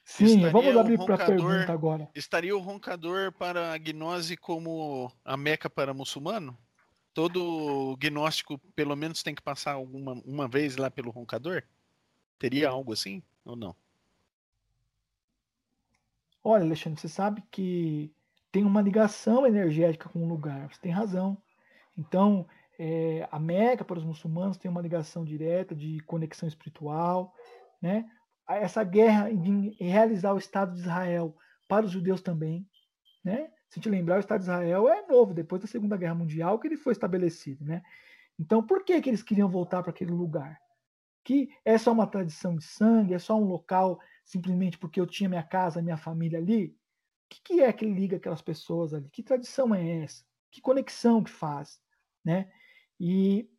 Sim, 0.05 0.25
estaria 0.27 0.53
vamos 0.53 0.77
abrir 0.77 0.99
para 0.99 1.15
a 1.17 1.27
pergunta 1.27 1.73
agora. 1.73 2.09
Estaria 2.15 2.57
o 2.57 2.61
roncador 2.61 3.33
para 3.33 3.73
a 3.73 3.79
gnose 3.79 4.37
como 4.37 5.13
a 5.25 5.37
meca 5.37 5.69
para 5.69 5.93
muçulmano? 5.93 6.57
Todo 7.13 7.97
gnóstico, 7.99 8.59
pelo 8.75 8.95
menos, 8.95 9.23
tem 9.23 9.35
que 9.35 9.43
passar 9.43 9.73
alguma, 9.73 10.13
uma 10.25 10.47
vez 10.47 10.77
lá 10.77 10.91
pelo 10.91 11.11
roncador? 11.11 11.63
Teria 12.39 12.69
algo 12.69 12.93
assim 12.93 13.23
ou 13.45 13.57
não? 13.57 13.75
Olha, 16.45 16.63
Alexandre, 16.63 17.01
você 17.01 17.09
sabe 17.09 17.43
que 17.51 18.15
tem 18.53 18.65
uma 18.65 18.81
ligação 18.81 19.45
energética 19.45 20.09
com 20.09 20.23
o 20.23 20.29
lugar. 20.29 20.73
Você 20.73 20.81
tem 20.81 20.93
razão. 20.93 21.37
Então, 21.99 22.47
é, 22.79 23.29
a 23.33 23.41
Meca 23.41 23.85
para 23.85 23.99
os 23.99 24.05
muçulmanos 24.05 24.57
tem 24.57 24.71
uma 24.71 24.81
ligação 24.81 25.25
direta 25.25 25.75
de 25.75 25.99
conexão 26.01 26.49
espiritual, 26.49 27.35
né? 27.83 28.09
Essa 28.49 28.85
guerra 28.85 29.31
em 29.31 29.77
realizar 29.81 30.33
o 30.33 30.39
Estado 30.39 30.73
de 30.75 30.81
Israel 30.81 31.37
para 31.67 31.87
os 31.87 31.93
judeus 31.93 32.21
também. 32.21 32.69
Né? 33.25 33.51
Se 33.69 33.81
te 33.81 33.89
lembrar, 33.89 34.17
o 34.17 34.21
Estado 34.21 34.41
de 34.41 34.45
Israel 34.45 34.89
é 34.89 35.07
novo, 35.07 35.35
depois 35.35 35.61
da 35.61 35.69
Segunda 35.69 35.97
Guerra 35.97 36.15
Mundial 36.15 36.59
que 36.59 36.69
ele 36.69 36.77
foi 36.77 36.93
estabelecido. 36.93 37.65
Né? 37.65 37.83
Então, 38.39 38.63
por 38.63 38.85
que, 38.85 39.01
que 39.01 39.11
eles 39.11 39.23
queriam 39.23 39.49
voltar 39.49 39.83
para 39.83 39.91
aquele 39.91 40.13
lugar? 40.13 40.59
Que 41.25 41.49
é 41.65 41.77
só 41.77 41.93
uma 41.93 42.07
tradição 42.07 42.55
de 42.55 42.65
sangue, 42.65 43.15
é 43.15 43.19
só 43.19 43.37
um 43.37 43.45
local 43.45 43.99
simplesmente 44.25 44.79
porque 44.79 45.01
eu 45.01 45.07
tinha 45.07 45.29
minha 45.29 45.43
casa, 45.43 45.83
minha 45.83 45.97
família 45.97 46.39
ali? 46.39 46.67
O 46.67 47.29
que, 47.29 47.41
que 47.43 47.61
é 47.61 47.73
que 47.73 47.85
liga 47.85 48.17
aquelas 48.17 48.43
pessoas 48.43 48.95
ali? 48.95 49.09
Que 49.11 49.23
tradição 49.23 49.75
é 49.75 50.05
essa? 50.05 50.25
Que 50.51 50.61
conexão 50.61 51.25
que 51.25 51.31
faz? 51.31 51.81
Né? 52.25 52.49
E 53.01 53.51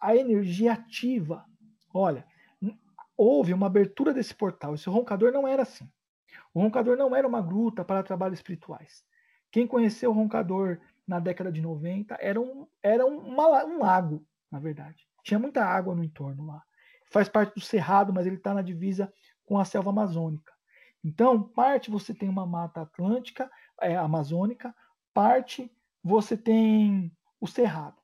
a 0.00 0.16
energia 0.16 0.72
ativa. 0.72 1.44
Olha, 1.92 2.26
houve 3.16 3.52
uma 3.52 3.66
abertura 3.66 4.12
desse 4.12 4.34
portal. 4.34 4.74
Esse 4.74 4.88
roncador 4.88 5.32
não 5.32 5.46
era 5.46 5.62
assim. 5.62 5.88
O 6.52 6.60
roncador 6.60 6.96
não 6.96 7.14
era 7.14 7.26
uma 7.26 7.40
gruta 7.40 7.84
para 7.84 8.02
trabalhos 8.02 8.38
espirituais. 8.38 9.04
Quem 9.50 9.66
conheceu 9.66 10.10
o 10.10 10.14
roncador 10.14 10.80
na 11.06 11.20
década 11.20 11.50
de 11.50 11.60
90 11.60 12.16
era 12.20 12.40
um, 12.40 12.66
era 12.82 13.06
uma, 13.06 13.64
um 13.64 13.78
lago, 13.78 14.26
na 14.50 14.58
verdade. 14.58 15.06
Tinha 15.22 15.38
muita 15.38 15.64
água 15.64 15.94
no 15.94 16.04
entorno 16.04 16.46
lá. 16.46 16.62
Faz 17.10 17.28
parte 17.28 17.54
do 17.54 17.60
cerrado, 17.60 18.12
mas 18.12 18.26
ele 18.26 18.36
está 18.36 18.52
na 18.52 18.62
divisa 18.62 19.12
com 19.44 19.58
a 19.58 19.64
selva 19.64 19.90
amazônica. 19.90 20.52
Então, 21.02 21.42
parte 21.42 21.90
você 21.90 22.14
tem 22.14 22.28
uma 22.28 22.46
mata 22.46 22.80
atlântica, 22.80 23.50
é, 23.80 23.94
amazônica, 23.96 24.74
parte 25.12 25.70
você 26.02 26.36
tem 26.36 27.12
o 27.40 27.46
cerrado. 27.46 28.00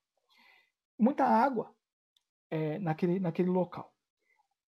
Muita 0.98 1.24
água 1.24 1.74
é, 2.50 2.78
naquele, 2.78 3.18
naquele 3.18 3.48
local 3.48 3.89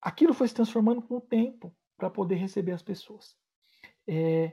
aquilo 0.03 0.35
foi 0.35 0.49
se 0.49 0.55
transformando 0.55 1.01
com 1.01 1.17
o 1.17 1.21
tempo 1.21 1.75
para 1.97 2.11
poder 2.11 2.35
receber 2.35 2.73
as 2.73 2.83
pessoas. 2.83 3.37
É, 4.07 4.53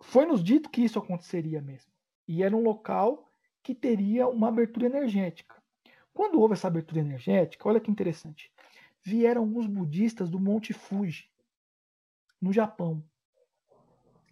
foi 0.00 0.24
nos 0.24 0.42
dito 0.42 0.70
que 0.70 0.82
isso 0.82 0.98
aconteceria 0.98 1.60
mesmo. 1.60 1.92
E 2.26 2.42
era 2.42 2.56
um 2.56 2.62
local 2.62 3.30
que 3.62 3.74
teria 3.74 4.26
uma 4.26 4.48
abertura 4.48 4.86
energética. 4.86 5.62
Quando 6.14 6.40
houve 6.40 6.54
essa 6.54 6.66
abertura 6.66 7.00
energética, 7.00 7.68
olha 7.68 7.80
que 7.80 7.90
interessante. 7.90 8.50
Vieram 9.02 9.42
alguns 9.42 9.66
budistas 9.66 10.30
do 10.30 10.40
Monte 10.40 10.72
Fuji, 10.72 11.30
no 12.40 12.52
Japão. 12.52 13.04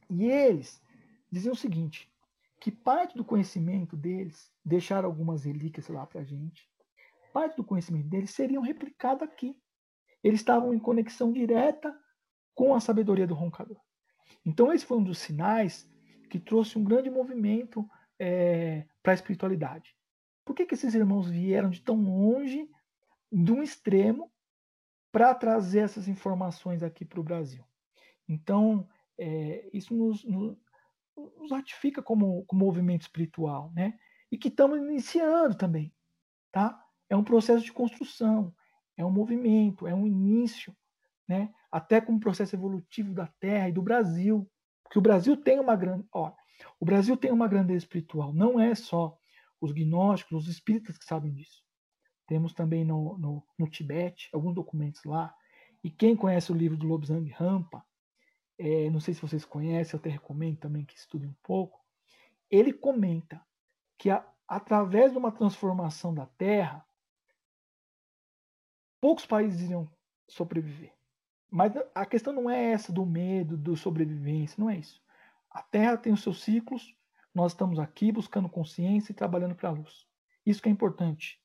E 0.08 0.24
eles 0.24 0.82
diziam 1.30 1.52
o 1.52 1.56
seguinte: 1.56 2.10
que 2.58 2.70
parte 2.70 3.16
do 3.16 3.24
conhecimento 3.24 3.96
deles, 3.96 4.50
deixaram 4.64 5.08
algumas 5.08 5.44
relíquias 5.44 5.88
lá 5.88 6.06
para 6.06 6.22
a 6.22 6.24
gente, 6.24 6.68
parte 7.32 7.56
do 7.56 7.64
conhecimento 7.64 8.08
deles 8.08 8.30
seriam 8.30 8.62
replicado 8.62 9.22
aqui 9.22 9.56
eles 10.26 10.40
estavam 10.40 10.74
em 10.74 10.78
conexão 10.78 11.32
direta 11.32 11.96
com 12.52 12.74
a 12.74 12.80
sabedoria 12.80 13.28
do 13.28 13.34
roncador. 13.34 13.80
Então, 14.44 14.72
esse 14.72 14.84
foi 14.84 14.98
um 14.98 15.04
dos 15.04 15.18
sinais 15.18 15.88
que 16.28 16.40
trouxe 16.40 16.76
um 16.76 16.82
grande 16.82 17.08
movimento 17.08 17.88
é, 18.18 18.86
para 19.04 19.12
a 19.12 19.14
espiritualidade. 19.14 19.96
Por 20.44 20.54
que, 20.54 20.66
que 20.66 20.74
esses 20.74 20.94
irmãos 20.94 21.30
vieram 21.30 21.70
de 21.70 21.80
tão 21.80 21.96
longe, 22.02 22.68
de 23.30 23.52
um 23.52 23.62
extremo, 23.62 24.32
para 25.12 25.32
trazer 25.32 25.80
essas 25.80 26.08
informações 26.08 26.82
aqui 26.82 27.04
para 27.04 27.20
o 27.20 27.24
Brasil? 27.24 27.64
Então, 28.28 28.88
é, 29.16 29.70
isso 29.72 29.94
nos, 29.94 30.24
nos, 30.24 30.56
nos, 31.16 31.52
ratifica 31.52 32.02
como, 32.02 32.44
como 32.46 32.64
movimento 32.64 33.02
espiritual, 33.02 33.70
né? 33.72 33.96
E 34.30 34.36
que 34.36 34.48
estamos 34.48 34.78
iniciando 34.78 35.54
também, 35.56 35.94
tá? 36.50 36.84
É 37.08 37.16
um 37.16 37.22
processo 37.22 37.64
de 37.64 37.72
construção, 37.72 38.52
é 38.96 39.04
um 39.04 39.10
movimento, 39.10 39.86
é 39.86 39.94
um 39.94 40.06
início, 40.06 40.74
né? 41.28 41.52
até 41.70 42.00
como 42.00 42.20
processo 42.20 42.56
evolutivo 42.56 43.12
da 43.12 43.26
Terra 43.38 43.68
e 43.68 43.72
do 43.72 43.82
Brasil. 43.82 44.50
Porque 44.82 44.98
o 44.98 45.02
Brasil 45.02 45.36
tem 45.36 45.60
uma 45.60 45.76
grande. 45.76 46.06
Ó, 46.12 46.32
o 46.80 46.84
Brasil 46.84 47.16
tem 47.16 47.30
uma 47.30 47.48
grandeza 47.48 47.84
espiritual. 47.84 48.32
Não 48.32 48.58
é 48.58 48.74
só 48.74 49.18
os 49.60 49.72
gnósticos, 49.72 50.44
os 50.44 50.48
espíritas 50.48 50.96
que 50.96 51.04
sabem 51.04 51.32
disso. 51.32 51.62
Temos 52.26 52.52
também 52.52 52.84
no, 52.84 53.18
no, 53.18 53.46
no 53.58 53.68
Tibete 53.68 54.28
alguns 54.32 54.54
documentos 54.54 55.04
lá. 55.04 55.34
E 55.82 55.90
quem 55.90 56.16
conhece 56.16 56.50
o 56.50 56.54
livro 56.54 56.76
do 56.76 56.86
Lobsang 56.86 57.28
Rampa, 57.30 57.84
é, 58.58 58.88
não 58.90 59.00
sei 59.00 59.12
se 59.12 59.20
vocês 59.20 59.44
conhecem, 59.44 59.94
eu 59.94 60.00
até 60.00 60.08
recomendo 60.08 60.58
também 60.58 60.84
que 60.84 60.96
estudem 60.96 61.28
um 61.28 61.36
pouco. 61.42 61.84
Ele 62.50 62.72
comenta 62.72 63.44
que 63.98 64.08
a, 64.08 64.26
através 64.48 65.12
de 65.12 65.18
uma 65.18 65.32
transformação 65.32 66.14
da 66.14 66.26
Terra, 66.26 66.85
poucos 69.00 69.26
países 69.26 69.62
iriam 69.62 69.90
sobreviver. 70.28 70.92
Mas 71.50 71.72
a 71.94 72.04
questão 72.04 72.32
não 72.32 72.50
é 72.50 72.72
essa 72.72 72.92
do 72.92 73.06
medo, 73.06 73.56
do 73.56 73.76
sobrevivência, 73.76 74.56
não 74.58 74.68
é 74.68 74.76
isso. 74.76 75.00
A 75.50 75.62
Terra 75.62 75.96
tem 75.96 76.12
os 76.12 76.22
seus 76.22 76.42
ciclos, 76.42 76.94
nós 77.34 77.52
estamos 77.52 77.78
aqui 77.78 78.10
buscando 78.10 78.48
consciência 78.48 79.12
e 79.12 79.14
trabalhando 79.14 79.54
para 79.54 79.68
a 79.68 79.72
luz. 79.72 80.06
Isso 80.44 80.60
que 80.60 80.68
é 80.68 80.72
importante. 80.72 81.40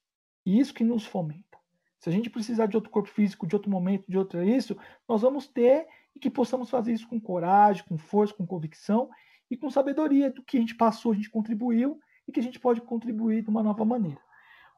E 0.46 0.60
isso 0.60 0.74
que 0.74 0.84
nos 0.84 1.06
fomenta. 1.06 1.58
Se 2.00 2.10
a 2.10 2.12
gente 2.12 2.30
precisar 2.30 2.66
de 2.66 2.76
outro 2.76 2.90
corpo 2.90 3.10
físico, 3.10 3.46
de 3.46 3.56
outro 3.56 3.70
momento, 3.70 4.10
de 4.10 4.18
outro 4.18 4.44
isso, 4.44 4.76
nós 5.08 5.22
vamos 5.22 5.48
ter 5.48 5.88
e 6.16 6.20
que 6.20 6.30
possamos 6.30 6.70
fazer 6.70 6.94
isso 6.94 7.08
com 7.08 7.20
coragem, 7.20 7.84
com 7.86 7.98
força, 7.98 8.34
com 8.34 8.46
convicção 8.46 9.10
e 9.50 9.56
com 9.56 9.70
sabedoria 9.70 10.32
do 10.32 10.44
que 10.44 10.58
a 10.58 10.60
gente 10.60 10.76
passou, 10.76 11.12
a 11.12 11.16
gente 11.16 11.30
contribuiu 11.30 12.00
e 12.28 12.32
que 12.32 12.40
a 12.40 12.44
gente 12.44 12.60
pode 12.60 12.82
contribuir 12.82 13.44
de 13.44 13.50
uma 13.50 13.62
nova 13.62 13.86
maneira. 13.86 14.22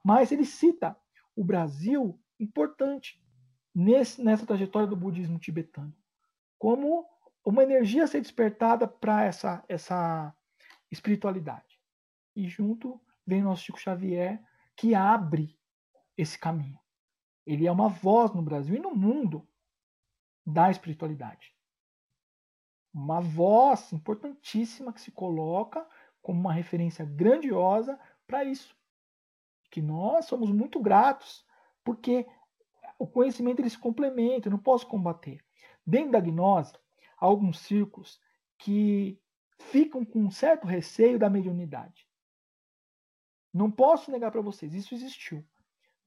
Mas 0.03 0.31
ele 0.31 0.43
cita 0.43 0.97
o 1.35 1.43
Brasil 1.43 2.19
importante 2.39 3.21
nesse, 3.73 4.23
nessa 4.23 4.45
trajetória 4.45 4.87
do 4.87 4.95
budismo 4.95 5.39
tibetano. 5.39 5.95
Como 6.57 7.05
uma 7.43 7.63
energia 7.63 8.03
a 8.03 8.07
ser 8.07 8.21
despertada 8.21 8.87
para 8.87 9.23
essa, 9.23 9.63
essa 9.67 10.33
espiritualidade. 10.89 11.79
E 12.35 12.47
junto 12.47 13.01
vem 13.25 13.41
nosso 13.41 13.63
Chico 13.63 13.79
Xavier, 13.79 14.41
que 14.75 14.95
abre 14.95 15.57
esse 16.17 16.37
caminho. 16.37 16.79
Ele 17.45 17.67
é 17.67 17.71
uma 17.71 17.89
voz 17.89 18.33
no 18.33 18.41
Brasil 18.41 18.75
e 18.75 18.79
no 18.79 18.95
mundo 18.95 19.47
da 20.45 20.71
espiritualidade. 20.71 21.53
Uma 22.93 23.19
voz 23.19 23.91
importantíssima 23.91 24.93
que 24.93 25.01
se 25.01 25.11
coloca 25.11 25.85
como 26.21 26.39
uma 26.39 26.53
referência 26.53 27.03
grandiosa 27.03 27.99
para 28.25 28.43
isso. 28.45 28.75
Que 29.69 29.81
nós 29.81 30.25
somos 30.25 30.51
muito 30.51 30.79
gratos 30.79 31.45
porque 31.83 32.25
o 32.97 33.07
conhecimento 33.07 33.59
ele 33.59 33.69
se 33.69 33.77
complementa, 33.77 34.47
eu 34.47 34.51
não 34.51 34.59
posso 34.59 34.87
combater. 34.87 35.43
Dentro 35.85 36.11
da 36.11 36.19
gnose, 36.19 36.73
há 37.19 37.25
alguns 37.25 37.59
círculos 37.59 38.19
que 38.57 39.19
ficam 39.59 40.05
com 40.05 40.19
um 40.19 40.31
certo 40.31 40.65
receio 40.65 41.19
da 41.19 41.29
mediunidade. 41.29 42.07
Não 43.53 43.69
posso 43.69 44.11
negar 44.11 44.31
para 44.31 44.41
vocês, 44.41 44.73
isso 44.73 44.95
existiu. 44.95 45.45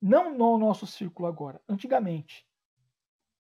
Não 0.00 0.36
no 0.36 0.58
nosso 0.58 0.86
círculo 0.86 1.28
agora, 1.28 1.62
antigamente. 1.68 2.46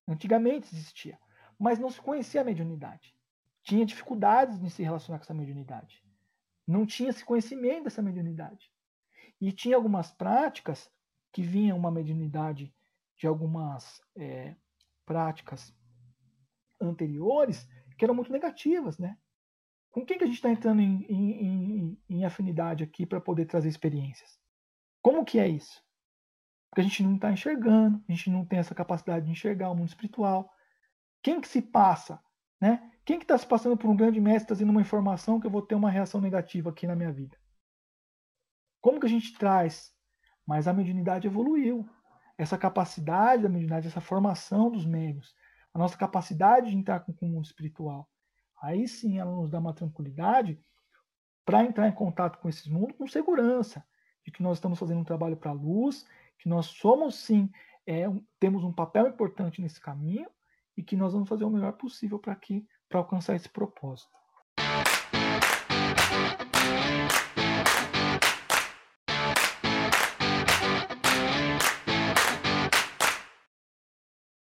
Antigamente 0.06 0.72
existia, 0.72 1.18
mas 1.58 1.78
não 1.78 1.90
se 1.90 2.00
conhecia 2.00 2.40
a 2.40 2.44
mediunidade. 2.44 3.14
tinha 3.62 3.84
dificuldades 3.84 4.62
em 4.62 4.68
se 4.68 4.84
relacionar 4.84 5.18
com 5.18 5.24
essa 5.24 5.34
mediunidade. 5.34 6.00
Não 6.64 6.86
tinha 6.86 7.10
esse 7.10 7.24
conhecimento 7.24 7.84
dessa 7.84 8.00
mediunidade. 8.00 8.70
E 9.40 9.50
tinha 9.50 9.74
algumas 9.74 10.12
práticas 10.12 10.88
que 11.36 11.42
vinham 11.42 11.76
uma 11.76 11.90
mediunidade 11.90 12.74
de 13.14 13.26
algumas 13.26 14.00
é, 14.16 14.56
práticas 15.04 15.70
anteriores 16.80 17.68
que 17.98 18.06
eram 18.06 18.14
muito 18.14 18.32
negativas, 18.32 18.96
né? 18.96 19.18
Com 19.90 20.06
quem 20.06 20.16
que 20.16 20.24
a 20.24 20.26
gente 20.26 20.36
está 20.36 20.48
entrando 20.48 20.80
em, 20.80 21.04
em, 21.04 21.42
em, 21.42 22.02
em 22.08 22.24
afinidade 22.24 22.82
aqui 22.82 23.04
para 23.04 23.20
poder 23.20 23.44
trazer 23.44 23.68
experiências? 23.68 24.40
Como 25.02 25.26
que 25.26 25.38
é 25.38 25.46
isso? 25.46 25.84
Porque 26.70 26.80
a 26.80 26.84
gente 26.84 27.02
não 27.02 27.16
está 27.16 27.30
enxergando, 27.30 28.02
a 28.08 28.12
gente 28.12 28.30
não 28.30 28.42
tem 28.42 28.58
essa 28.58 28.74
capacidade 28.74 29.26
de 29.26 29.32
enxergar 29.32 29.70
o 29.70 29.76
mundo 29.76 29.88
espiritual. 29.88 30.50
Quem 31.22 31.38
que 31.38 31.48
se 31.48 31.60
passa, 31.60 32.18
né? 32.58 32.90
Quem 33.04 33.18
que 33.18 33.24
está 33.24 33.36
se 33.36 33.46
passando 33.46 33.76
por 33.76 33.90
um 33.90 33.96
grande 33.96 34.22
mestre 34.22 34.46
trazendo 34.46 34.70
uma 34.70 34.80
informação 34.80 35.38
que 35.38 35.46
eu 35.46 35.50
vou 35.50 35.60
ter 35.60 35.74
uma 35.74 35.90
reação 35.90 36.18
negativa 36.18 36.70
aqui 36.70 36.86
na 36.86 36.96
minha 36.96 37.12
vida? 37.12 37.38
Como 38.80 38.98
que 38.98 39.04
a 39.04 39.10
gente 39.10 39.36
traz? 39.36 39.94
Mas 40.46 40.68
a 40.68 40.72
mediunidade 40.72 41.26
evoluiu. 41.26 41.88
Essa 42.38 42.58
capacidade 42.58 43.42
da 43.42 43.48
mediunidade, 43.48 43.88
essa 43.88 44.00
formação 44.00 44.70
dos 44.70 44.84
médios, 44.84 45.34
a 45.72 45.78
nossa 45.78 45.96
capacidade 45.96 46.70
de 46.70 46.76
entrar 46.76 47.00
com 47.00 47.12
o 47.20 47.28
mundo 47.28 47.44
espiritual, 47.44 48.08
Aí 48.60 48.88
sim 48.88 49.18
ela 49.18 49.30
nos 49.32 49.50
dá 49.50 49.58
uma 49.58 49.74
tranquilidade 49.74 50.58
para 51.44 51.64
entrar 51.64 51.88
em 51.88 51.92
contato 51.92 52.38
com 52.38 52.48
esses 52.48 52.66
mundos 52.66 52.96
com 52.96 53.06
segurança, 53.06 53.84
de 54.24 54.32
que 54.32 54.42
nós 54.42 54.56
estamos 54.56 54.78
fazendo 54.78 55.00
um 55.00 55.04
trabalho 55.04 55.36
para 55.36 55.50
a 55.50 55.54
luz, 55.54 56.06
que 56.38 56.48
nós 56.48 56.66
somos 56.66 57.16
sim, 57.16 57.50
é, 57.86 58.08
um, 58.08 58.24
temos 58.40 58.64
um 58.64 58.72
papel 58.72 59.06
importante 59.06 59.60
nesse 59.60 59.80
caminho 59.80 60.28
e 60.76 60.82
que 60.82 60.96
nós 60.96 61.12
vamos 61.12 61.28
fazer 61.28 61.44
o 61.44 61.50
melhor 61.50 61.72
possível 61.74 62.18
para 62.18 62.34
que 62.34 62.66
para 62.88 62.98
alcançar 62.98 63.36
esse 63.36 63.48
propósito. 63.48 64.10